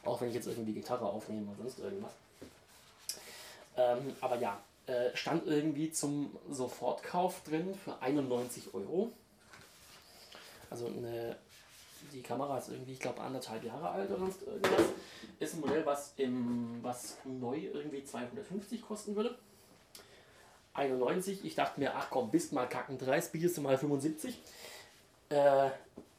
auch 0.04 0.19
wenn 0.19 0.30
ich 0.30 0.36
jetzt 0.36 0.48
irgendwie 0.48 0.74
Gitarre 0.74 1.06
aufnehme 1.06 1.48
oder 1.48 1.58
sonst 1.58 1.80
irgendwas. 1.80 2.12
Ähm, 3.78 4.13
aber 4.19 4.38
ja, 4.38 4.62
äh, 4.88 5.15
stand 5.15 5.48
irgendwie 5.48 5.91
zum 5.91 6.36
Sofortkauf 6.50 7.41
drin 7.43 7.76
für 7.84 8.02
91 8.02 8.74
Euro. 8.74 9.12
Also 10.69 10.88
eine, 10.88 11.38
die 12.12 12.22
Kamera 12.22 12.58
ist 12.58 12.69
irgendwie, 12.69 12.93
ich 12.93 13.00
glaube, 13.00 13.22
anderthalb 13.22 13.63
Jahre 13.63 13.89
alt 13.89 14.10
oder 14.10 14.19
sonst 14.19 14.43
irgendwas. 14.43 14.82
Ist 15.39 15.56
ein 15.56 15.62
Modell, 15.62 15.86
was, 15.86 16.13
im, 16.17 16.80
was 16.82 17.17
neu 17.24 17.58
irgendwie 17.58 18.04
250 18.04 18.82
kosten 18.82 19.15
würde. 19.15 19.38
91. 20.74 21.45
Ich 21.45 21.56
dachte 21.56 21.80
mir, 21.80 21.95
ach 21.95 22.10
komm, 22.10 22.32
bist 22.32 22.54
mal 22.54 22.67
kacken, 22.67 22.98
30 22.98 23.32
bietest 23.32 23.58
du 23.58 23.62
mal 23.62 23.78
75. 23.78 24.39
Äh, 25.30 25.69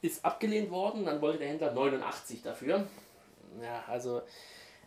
ist 0.02 0.24
abgelehnt 0.24 0.70
worden, 0.70 1.04
dann 1.04 1.20
wollte 1.20 1.38
der 1.38 1.48
Händler 1.48 1.72
89 1.72 2.42
dafür. 2.42 2.86
Ja, 3.62 3.84
also, 3.86 4.22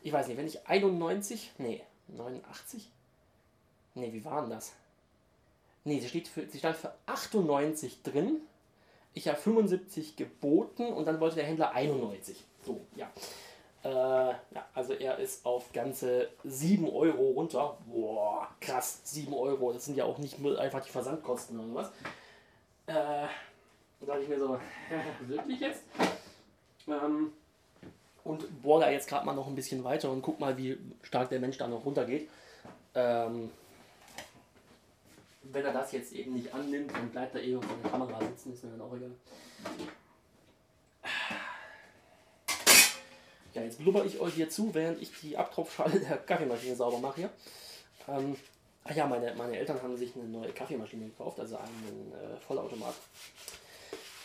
ich 0.01 0.11
weiß 0.11 0.27
nicht, 0.27 0.37
wenn 0.37 0.47
ich 0.47 0.67
91, 0.67 1.51
nee, 1.57 1.83
89? 2.07 2.89
Nee, 3.95 4.11
wie 4.13 4.25
war 4.25 4.41
denn 4.41 4.49
das? 4.49 4.73
Nee, 5.83 5.99
sie, 5.99 6.07
steht 6.07 6.27
für, 6.27 6.47
sie 6.47 6.59
stand 6.59 6.77
für 6.77 6.93
98 7.05 8.01
drin. 8.03 8.41
Ich 9.13 9.27
habe 9.27 9.37
75 9.37 10.15
geboten 10.15 10.87
und 10.87 11.05
dann 11.05 11.19
wollte 11.19 11.35
der 11.35 11.45
Händler 11.45 11.73
91. 11.73 12.43
So, 12.65 12.81
ja. 12.95 13.09
Äh, 13.83 13.89
ja, 13.89 14.65
also 14.73 14.93
er 14.93 15.19
ist 15.19 15.45
auf 15.45 15.71
ganze 15.73 16.29
7 16.43 16.89
Euro 16.89 17.31
runter. 17.31 17.77
Boah, 17.85 18.47
krass, 18.59 19.01
7 19.03 19.33
Euro. 19.33 19.73
Das 19.73 19.85
sind 19.85 19.97
ja 19.97 20.05
auch 20.05 20.17
nicht 20.17 20.43
einfach 20.57 20.81
die 20.81 20.89
Versandkosten 20.89 21.59
oder 21.59 21.75
was. 21.75 21.87
Äh, 22.87 23.27
da 23.99 24.05
dachte 24.05 24.21
ich 24.21 24.29
mir 24.29 24.39
so, 24.39 24.57
wirklich 25.27 25.59
jetzt? 25.59 25.83
Ähm, 26.87 27.33
und 28.23 28.61
bohr 28.61 28.79
da 28.79 28.89
jetzt 28.89 29.07
gerade 29.07 29.25
mal 29.25 29.33
noch 29.35 29.47
ein 29.47 29.55
bisschen 29.55 29.83
weiter 29.83 30.09
und 30.11 30.21
guck 30.21 30.39
mal, 30.39 30.57
wie 30.57 30.77
stark 31.01 31.29
der 31.29 31.39
Mensch 31.39 31.57
da 31.57 31.67
noch 31.67 31.85
runtergeht. 31.85 32.29
Ähm, 32.95 33.51
wenn 35.43 35.65
er 35.65 35.73
das 35.73 35.91
jetzt 35.91 36.13
eben 36.13 36.33
nicht 36.33 36.53
annimmt, 36.53 36.91
dann 36.91 37.09
bleibt 37.09 37.35
er 37.35 37.43
eh 37.43 37.55
auf 37.55 37.65
der 37.67 37.91
Kamera 37.91 38.19
sitzen, 38.19 38.53
ist 38.53 38.63
mir 38.63 38.71
dann 38.71 38.81
auch 38.81 38.95
egal. 38.95 39.11
Ja, 43.53 43.61
jetzt 43.61 43.77
blubber 43.77 44.03
ich 44.03 44.19
euch 44.19 44.33
hier 44.33 44.49
zu, 44.49 44.73
während 44.73 45.01
ich 45.01 45.11
die 45.21 45.37
Abtropfschale 45.37 45.99
der 45.99 46.17
Kaffeemaschine 46.17 46.75
sauber 46.75 46.97
mache 46.97 47.15
hier. 47.17 47.29
Ähm, 48.07 48.35
ach 48.83 48.95
ja, 48.95 49.05
meine, 49.05 49.35
meine 49.35 49.57
Eltern 49.57 49.81
haben 49.81 49.95
sich 49.95 50.15
eine 50.15 50.25
neue 50.25 50.51
Kaffeemaschine 50.51 51.05
gekauft, 51.05 51.39
also 51.39 51.57
einen 51.57 52.13
äh, 52.13 52.37
Vollautomat. 52.37 52.95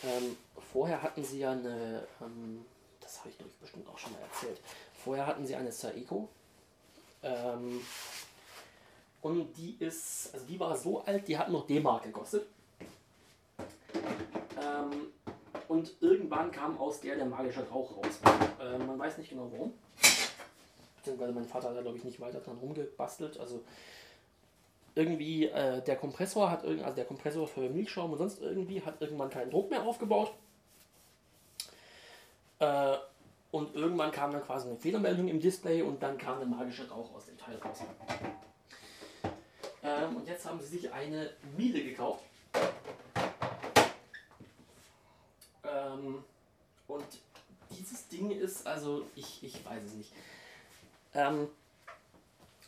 Ähm, 0.05 0.37
vorher 0.73 1.03
hatten 1.03 1.25
sie 1.25 1.41
ja 1.41 1.53
eine, 1.53 2.07
ähm, 2.23 2.65
das 3.01 3.19
habe 3.21 3.31
ich 3.31 3.45
euch 3.45 3.53
bestimmt 3.61 3.89
auch 3.89 3.99
schon 3.99 4.13
mal 4.13 4.23
erzählt, 4.23 4.61
vorher 4.95 5.27
hatten 5.27 5.47
sie 5.47 5.57
eine 5.57 5.73
Saeco. 5.73 6.29
Ähm, 7.23 7.81
und 9.29 9.57
die 9.57 9.77
ist, 9.79 10.31
also 10.33 10.47
die 10.47 10.59
war 10.59 10.75
so 10.75 11.01
alt, 11.03 11.29
die 11.29 11.37
hat 11.37 11.51
noch 11.51 11.67
D-Mark 11.67 12.05
gekostet. 12.05 12.47
Ähm, 13.95 15.13
und 15.69 15.93
irgendwann 16.01 16.51
kam 16.51 16.79
aus 16.79 17.01
der 17.01 17.17
der 17.17 17.27
magische 17.27 17.69
Rauch 17.69 17.97
raus. 17.99 18.21
Äh, 18.61 18.79
man 18.79 18.99
weiß 18.99 19.19
nicht 19.19 19.29
genau 19.29 19.51
warum. 19.53 19.75
Beziehungsweise 20.97 21.33
mein 21.33 21.45
Vater 21.45 21.69
hat 21.69 21.77
da, 21.77 21.83
glaube 21.83 21.99
ich, 21.99 22.05
nicht 22.05 22.21
weiter 22.21 22.41
dran 22.41 22.57
rumgebastelt. 22.57 23.39
Also 23.39 23.63
irgendwie 24.95 25.47
äh, 25.47 25.83
der 25.83 25.97
Kompressor 25.97 26.51
hat 26.51 26.65
also 26.65 26.95
der 26.95 27.05
Kompressor 27.05 27.47
für 27.47 27.69
Milchschaum 27.69 28.13
und 28.13 28.19
sonst 28.19 28.41
irgendwie 28.41 28.81
hat 28.83 29.01
irgendwann 29.01 29.31
keinen 29.31 29.51
Druck 29.51 29.71
mehr 29.71 29.83
aufgebaut. 29.83 30.33
Äh, 32.61 32.97
und 33.51 33.75
irgendwann 33.75 34.11
kam 34.11 34.33
dann 34.33 34.43
quasi 34.43 34.69
eine 34.69 34.77
Fehlermeldung 34.77 35.29
im 35.29 35.41
Display 35.41 35.83
und 35.83 36.03
dann 36.03 36.17
kam 36.19 36.39
der 36.39 36.49
magische 36.49 36.89
Rauch 36.89 37.15
aus 37.15 37.27
dem 37.27 37.37
Teil 37.37 37.57
raus. 37.57 37.83
Ähm, 39.89 40.17
und 40.17 40.29
jetzt 40.29 40.45
haben 40.45 40.61
sie 40.61 40.67
sich 40.67 40.93
eine 40.93 41.31
Miele 41.57 41.83
gekauft. 41.83 42.25
Ähm, 45.65 46.23
und 46.87 47.05
dieses 47.71 48.09
Ding 48.09 48.31
ist, 48.31 48.67
also 48.67 49.07
ich, 49.15 49.43
ich 49.43 49.65
weiß 49.65 49.83
es 49.85 49.95
nicht. 49.95 50.13
Ähm, 51.15 51.49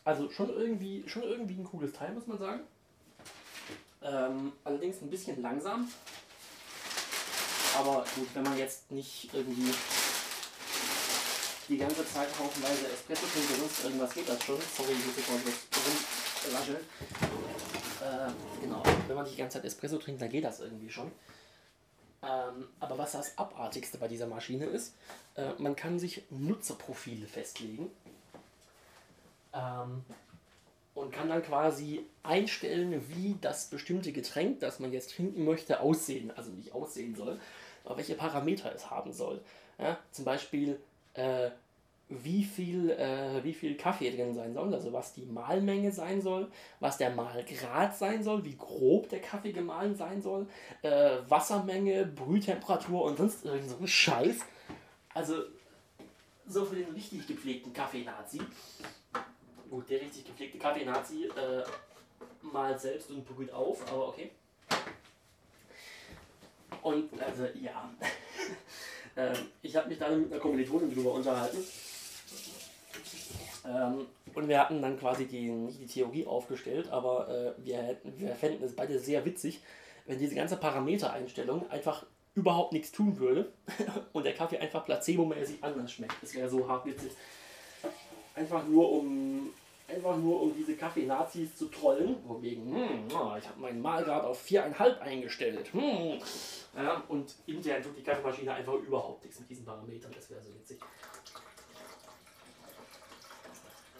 also 0.05 0.31
schon 0.31 0.49
irgendwie, 0.49 1.05
schon 1.07 1.23
irgendwie 1.23 1.55
ein 1.55 1.65
cooles 1.65 1.93
Teil, 1.93 2.13
muss 2.13 2.27
man 2.27 2.39
sagen. 2.39 2.61
Ähm, 4.03 4.53
allerdings 4.65 5.03
ein 5.03 5.11
bisschen 5.11 5.43
langsam. 5.43 5.91
Aber 7.77 8.05
gut, 8.15 8.29
wenn 8.35 8.43
man 8.43 8.57
jetzt 8.57 8.91
nicht 8.91 9.33
irgendwie 9.35 9.75
die 11.69 11.77
ganze 11.77 12.07
Zeit 12.07 12.29
haufenweise 12.39 12.89
Espresso 12.89 13.27
trinkt 13.27 13.51
oder 13.51 13.61
sonst 13.61 13.85
irgendwas, 13.85 14.15
geht 14.15 14.29
das 14.29 14.43
schon. 14.43 14.59
Sorry, 14.77 14.93
ich 14.93 15.07
muss 15.07 15.17
jetzt 15.17 15.31
mal 15.31 15.39
rumrascheln. 16.47 16.79
Äh, 18.01 18.63
genau, 18.63 18.83
wenn 19.07 19.17
man 19.17 19.27
die 19.27 19.37
ganze 19.37 19.59
Zeit 19.59 19.65
Espresso 19.65 19.99
trinkt, 19.99 20.23
dann 20.23 20.31
geht 20.31 20.45
das 20.45 20.61
irgendwie 20.61 20.91
schon. 20.91 21.11
Ähm, 22.23 22.69
aber 22.81 22.99
was 22.99 23.13
das 23.13 23.39
Abartigste 23.39 23.99
bei 23.99 24.09
dieser 24.09 24.27
Maschine 24.27 24.67
ist, 24.67 24.95
äh, 25.37 25.53
man 25.59 25.75
kann 25.75 25.99
sich 25.99 26.23
Nutzerprofile 26.31 27.27
festlegen 27.27 27.91
ähm, 29.55 30.05
und 30.95 31.13
kann 31.13 31.31
dann 31.31 31.43
quasi 31.43 32.05
einstellen, 32.23 33.03
wie 33.09 33.37
das 33.41 33.67
bestimmte 33.67 34.13
Getränk, 34.13 34.61
das 34.61 34.81
man 34.81 34.93
jetzt 34.93 35.15
trinken 35.15 35.45
möchte, 35.45 35.81
aussehen, 35.81 36.31
also 36.37 36.51
nicht 36.51 36.73
aussehen 36.75 37.15
soll, 37.15 37.41
aber 37.85 37.97
welche 37.97 38.15
Parameter 38.15 38.75
es 38.75 38.91
haben 38.91 39.13
soll. 39.13 39.41
Ja, 39.79 39.99
zum 40.13 40.27
Beispiel 40.27 40.79
äh, 41.15 41.51
wie 42.11 42.43
viel, 42.43 42.91
äh, 42.91 43.43
wie 43.45 43.55
viel 43.55 43.77
Kaffee 43.77 44.11
drin 44.11 44.35
sein 44.35 44.53
soll, 44.53 44.75
also 44.75 44.93
was 44.93 45.13
die 45.15 45.25
Mahlmenge 45.25 45.93
sein 45.93 46.21
soll, 46.21 46.51
was 46.81 46.99
der 46.99 47.11
Mahlgrad 47.11 47.97
sein 47.97 48.23
soll, 48.23 48.45
wie 48.45 48.57
grob 48.57 49.09
der 49.09 49.21
Kaffee 49.21 49.53
gemahlen 49.53 49.95
sein 49.95 50.21
soll, 50.21 50.47
äh, 50.83 51.19
Wassermenge, 51.29 52.07
Brühtemperatur 52.07 53.05
und 53.05 53.17
sonst 53.17 53.45
irgend 53.45 53.71
so 53.71 53.77
ein 53.79 53.87
Scheiß. 53.87 54.41
Also 55.15 55.35
so 56.47 56.65
für 56.65 56.77
den 56.77 56.93
richtig 56.93 57.27
gepflegten 57.29 57.73
Kaffee-Nazi. 57.73 58.41
Gut, 59.71 59.89
der 59.89 60.01
richtig 60.01 60.25
gepflegte 60.25 60.59
Kaffee-Nazi 60.59 61.27
äh, 61.27 61.63
malt 62.43 62.81
selbst 62.81 63.11
und 63.11 63.25
brüht 63.25 63.53
auf, 63.53 63.87
aber 63.93 64.09
okay. 64.09 64.31
Und 66.83 67.09
also 67.23 67.45
ja. 67.61 67.89
Ähm, 69.17 69.35
ich 69.61 69.75
habe 69.75 69.89
mich 69.89 69.99
da 69.99 70.09
mit 70.09 70.33
einer 70.33 70.41
Kommilitonin 70.41 70.95
drüber 70.95 71.15
unterhalten. 71.15 71.59
Ähm, 73.67 74.07
und 74.35 74.49
wir 74.49 74.61
hatten 74.61 74.81
dann 74.81 74.99
quasi 74.99 75.27
die, 75.27 75.53
die 75.79 75.87
Theorie 75.87 76.27
aufgestellt, 76.27 76.91
aber 76.91 77.29
äh, 77.29 77.65
wir, 77.65 77.79
hätten, 77.79 78.19
wir 78.19 78.35
fänden 78.35 78.65
es 78.65 78.75
beide 78.75 78.99
sehr 78.99 79.25
witzig, 79.25 79.61
wenn 80.07 80.19
diese 80.19 80.35
ganze 80.35 80.57
Parametereinstellung 80.57 81.69
einfach 81.71 82.07
überhaupt 82.35 82.73
nichts 82.73 82.93
tun 82.93 83.19
würde 83.19 83.53
und 84.13 84.25
der 84.25 84.35
Kaffee 84.35 84.59
einfach 84.59 84.85
placebo-mäßig 84.87 85.63
anders 85.63 85.93
schmeckt. 85.93 86.15
Das 86.23 86.35
wäre 86.35 86.49
so 86.49 86.69
hart 86.69 86.87
witzig. 86.87 87.13
Einfach 88.35 88.67
nur 88.67 88.91
um 88.93 89.51
einfach 89.91 90.17
nur 90.17 90.43
um 90.43 90.55
diese 90.55 90.77
Kaffee-Nazis 90.77 91.57
zu 91.57 91.67
trollen, 91.67 92.17
wogegen, 92.27 92.75
hm, 92.75 93.09
oh, 93.13 93.33
ich 93.39 93.49
habe 93.49 93.61
meinen 93.61 93.83
Mahlgrad 93.83 94.25
auf 94.25 94.43
4,5 94.45 94.99
eingestellt. 95.01 95.73
Hm. 95.73 96.21
Ja, 96.77 97.03
und 97.09 97.35
intern 97.47 97.83
tut 97.83 97.97
die 97.97 98.03
Kaffeemaschine 98.03 98.55
einfach 98.55 98.75
überhaupt 98.75 99.25
nichts 99.25 99.41
mit 99.41 99.51
diesen 99.51 99.65
Parametern. 99.65 100.13
Das 100.15 100.31
wäre 100.31 100.41
so 100.41 100.55
witzig. 100.55 100.79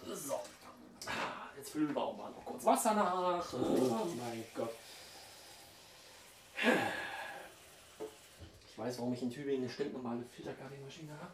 So. 0.05 0.39
Jetzt 1.57 1.71
füllen 1.71 1.93
wir 1.93 2.01
auch 2.01 2.17
mal 2.17 2.31
noch 2.31 2.45
kurz 2.45 2.65
Wasser 2.65 2.93
nach. 2.93 3.53
Oh 3.53 4.07
mein 4.17 4.43
Gott. 4.55 4.73
Ich 8.67 8.77
weiß, 8.77 8.97
warum 8.99 9.13
ich 9.13 9.21
in 9.21 9.31
Tübingen 9.31 9.63
eine 9.63 9.69
stinknormale 9.69 10.23
Filterkaffeemaschine 10.23 11.11
habe. 11.19 11.33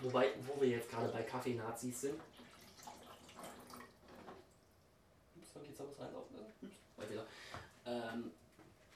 Wobei, 0.00 0.32
wo 0.46 0.60
wir 0.60 0.68
jetzt 0.68 0.90
gerade 0.90 1.08
bei 1.08 1.22
Kaffee-Nazis 1.22 2.00
sind. 2.02 2.20
Ups, 5.36 5.52
dann 5.54 5.64
geht's 5.64 5.80
was 5.80 6.00
rein 6.00 6.14
auf. 6.14 6.24
Ups, 6.62 6.76
bei 6.96 7.10
wieder. 7.10 7.26
Ähm, 7.84 8.30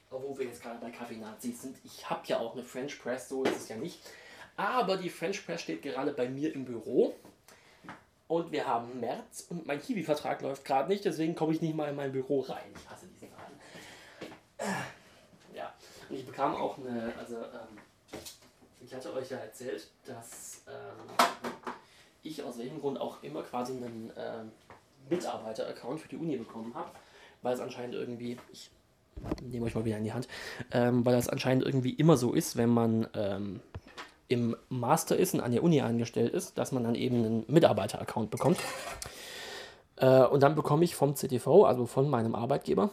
wo 0.09 0.37
wir 0.37 0.45
jetzt 0.45 0.61
gerade 0.61 0.79
bei 0.79 0.91
Kaffee-Nazis 0.91 1.61
sind. 1.61 1.77
Ich 1.83 2.09
habe 2.09 2.25
ja 2.27 2.39
auch 2.39 2.53
eine 2.53 2.63
French 2.63 2.99
Press, 3.01 3.29
so 3.29 3.43
ist 3.43 3.57
es 3.57 3.69
ja 3.69 3.75
nicht. 3.75 3.99
Aber 4.55 4.97
die 4.97 5.09
French 5.09 5.45
Press 5.45 5.61
steht 5.61 5.81
gerade 5.81 6.11
bei 6.13 6.29
mir 6.29 6.53
im 6.53 6.65
Büro. 6.65 7.15
Und 8.27 8.51
wir 8.51 8.65
haben 8.65 8.99
März 8.99 9.45
und 9.49 9.67
mein 9.67 9.81
Kiwi-Vertrag 9.81 10.41
läuft 10.41 10.65
gerade 10.65 10.89
nicht, 10.89 11.05
deswegen 11.05 11.35
komme 11.35 11.53
ich 11.53 11.61
nicht 11.61 11.75
mal 11.75 11.89
in 11.89 11.95
mein 11.95 12.11
Büro 12.11 12.39
rein. 12.39 12.63
Ich 12.75 12.89
hasse 12.89 13.05
diesen 13.07 13.29
Laden. 13.29 14.73
Ja, 15.53 15.73
und 16.09 16.15
ich 16.15 16.25
bekam 16.25 16.55
auch 16.55 16.77
eine, 16.77 17.13
also 17.19 17.35
ähm, 17.37 17.77
ich 18.83 18.93
hatte 18.93 19.13
euch 19.13 19.29
ja 19.29 19.37
erzählt, 19.37 19.87
dass 20.05 20.63
ähm, 20.67 21.27
ich 22.23 22.41
aus 22.41 22.57
welchem 22.57 22.79
Grund 22.79 22.99
auch 22.99 23.21
immer 23.21 23.43
quasi 23.43 23.73
einen 23.73 24.11
ähm, 24.17 24.51
Mitarbeiter-Account 25.09 25.99
für 25.99 26.07
die 26.07 26.17
Uni 26.17 26.37
bekommen 26.37 26.73
habe, 26.73 26.89
weil 27.41 27.53
es 27.53 27.59
anscheinend 27.59 27.95
irgendwie, 27.95 28.37
ich 28.51 28.71
nehme 29.41 29.65
euch 29.65 29.75
mal 29.75 29.85
wieder 29.85 29.97
in 29.97 30.05
die 30.05 30.13
Hand, 30.13 30.27
ähm, 30.71 31.05
weil 31.05 31.15
das 31.15 31.29
anscheinend 31.29 31.65
irgendwie 31.65 31.91
immer 31.91 32.17
so 32.17 32.33
ist, 32.33 32.55
wenn 32.55 32.69
man 32.69 33.07
ähm, 33.13 33.59
im 34.27 34.55
Master 34.69 35.15
ist 35.17 35.33
und 35.33 35.41
an 35.41 35.51
der 35.51 35.63
Uni 35.63 35.81
angestellt 35.81 36.33
ist, 36.33 36.57
dass 36.57 36.71
man 36.71 36.83
dann 36.83 36.95
eben 36.95 37.17
einen 37.17 37.45
Mitarbeiter-Account 37.47 38.31
bekommt. 38.31 38.57
Äh, 39.95 40.23
und 40.25 40.41
dann 40.41 40.55
bekomme 40.55 40.83
ich 40.83 40.95
vom 40.95 41.15
CTV, 41.15 41.65
also 41.65 41.85
von 41.85 42.09
meinem 42.09 42.33
Arbeitgeber, 42.33 42.89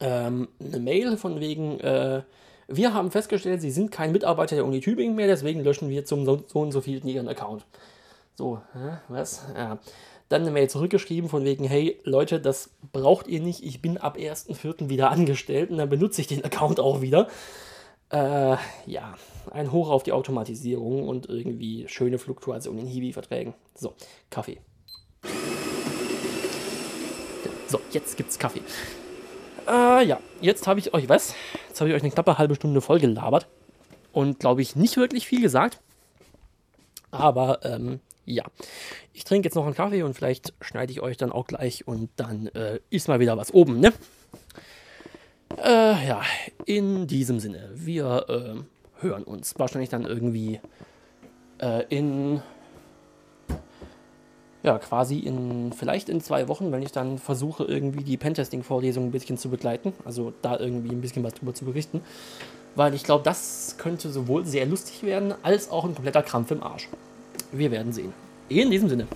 ähm, 0.00 0.48
eine 0.60 0.78
Mail 0.78 1.16
von 1.16 1.40
wegen, 1.40 1.80
äh, 1.80 2.22
wir 2.68 2.94
haben 2.94 3.10
festgestellt, 3.10 3.60
Sie 3.60 3.70
sind 3.70 3.90
kein 3.90 4.12
Mitarbeiter 4.12 4.54
der 4.56 4.64
Uni 4.64 4.80
Tübingen 4.80 5.16
mehr, 5.16 5.26
deswegen 5.26 5.64
löschen 5.64 5.88
wir 5.88 6.04
zum 6.04 6.24
so, 6.24 6.42
so 6.46 6.60
und 6.60 6.72
so 6.72 6.80
viel 6.80 7.04
Ihren 7.06 7.28
Account. 7.28 7.66
So, 8.34 8.60
hä, 8.72 8.98
was? 9.08 9.44
Ja. 9.56 9.78
Dann 10.28 10.42
eine 10.42 10.50
Mail 10.50 10.68
zurückgeschrieben 10.70 11.28
von 11.28 11.44
wegen, 11.44 11.64
hey 11.64 12.00
Leute, 12.04 12.40
das 12.40 12.70
braucht 12.92 13.28
ihr 13.28 13.40
nicht, 13.40 13.64
ich 13.64 13.82
bin 13.82 13.98
ab 13.98 14.16
1.4. 14.16 14.88
wieder 14.88 15.10
angestellt 15.10 15.70
und 15.70 15.78
dann 15.78 15.90
benutze 15.90 16.20
ich 16.20 16.26
den 16.26 16.44
Account 16.44 16.80
auch 16.80 17.00
wieder. 17.00 17.28
Äh, 18.10 18.56
ja, 18.86 19.14
ein 19.50 19.72
Hoch 19.72 19.90
auf 19.90 20.02
die 20.02 20.12
Automatisierung 20.12 21.08
und 21.08 21.28
irgendwie 21.28 21.86
schöne 21.88 22.18
Fluktuation 22.18 22.78
in 22.78 22.86
Hiwi-Verträgen. 22.86 23.54
So, 23.74 23.94
Kaffee. 24.30 24.58
So, 27.66 27.80
jetzt 27.90 28.16
gibt's 28.16 28.38
Kaffee. 28.38 28.62
Äh, 29.66 30.06
ja, 30.06 30.20
jetzt 30.40 30.66
habe 30.66 30.80
ich 30.80 30.92
euch 30.94 31.08
was. 31.08 31.34
Jetzt 31.68 31.80
habe 31.80 31.90
ich 31.90 31.96
euch 31.96 32.02
eine 32.02 32.10
knappe 32.10 32.38
halbe 32.38 32.54
Stunde 32.54 32.80
voll 32.80 33.00
gelabert. 33.00 33.46
Und 34.12 34.38
glaube 34.38 34.62
ich 34.62 34.76
nicht 34.76 34.96
wirklich 34.96 35.26
viel 35.26 35.40
gesagt. 35.40 35.80
Aber 37.10 37.64
ähm, 37.64 38.00
ja, 38.26 38.44
ich 39.12 39.24
trinke 39.24 39.46
jetzt 39.46 39.54
noch 39.54 39.64
einen 39.64 39.74
Kaffee 39.74 40.02
und 40.02 40.14
vielleicht 40.14 40.54
schneide 40.60 40.92
ich 40.92 41.00
euch 41.00 41.16
dann 41.16 41.32
auch 41.32 41.46
gleich 41.46 41.86
und 41.86 42.10
dann 42.16 42.46
äh, 42.48 42.80
ist 42.90 43.08
mal 43.08 43.20
wieder 43.20 43.36
was 43.36 43.52
oben, 43.52 43.80
ne? 43.80 43.92
Äh, 45.62 46.08
ja, 46.08 46.22
in 46.66 47.06
diesem 47.06 47.38
Sinne, 47.38 47.70
wir 47.74 48.26
äh, 48.28 48.62
hören 49.04 49.22
uns 49.22 49.54
wahrscheinlich 49.58 49.90
dann 49.90 50.04
irgendwie 50.04 50.58
äh, 51.58 51.84
in, 51.88 52.42
ja, 54.64 54.78
quasi 54.78 55.20
in, 55.20 55.72
vielleicht 55.72 56.08
in 56.08 56.20
zwei 56.20 56.48
Wochen, 56.48 56.72
wenn 56.72 56.82
ich 56.82 56.90
dann 56.90 57.18
versuche, 57.18 57.64
irgendwie 57.64 58.02
die 58.02 58.16
Pentesting-Vorlesung 58.16 59.04
ein 59.04 59.10
bisschen 59.12 59.38
zu 59.38 59.48
begleiten, 59.48 59.92
also 60.04 60.32
da 60.42 60.58
irgendwie 60.58 60.90
ein 60.90 61.00
bisschen 61.00 61.22
was 61.22 61.34
drüber 61.34 61.54
zu 61.54 61.64
berichten, 61.64 62.00
weil 62.74 62.94
ich 62.94 63.04
glaube, 63.04 63.22
das 63.22 63.76
könnte 63.78 64.10
sowohl 64.10 64.44
sehr 64.44 64.66
lustig 64.66 65.04
werden, 65.04 65.34
als 65.44 65.70
auch 65.70 65.84
ein 65.84 65.94
kompletter 65.94 66.22
Krampf 66.22 66.50
im 66.50 66.62
Arsch. 66.62 66.88
Wir 67.52 67.70
werden 67.70 67.92
sehen. 67.92 68.12
In 68.48 68.70
diesem 68.70 68.88
Sinne. 68.88 69.06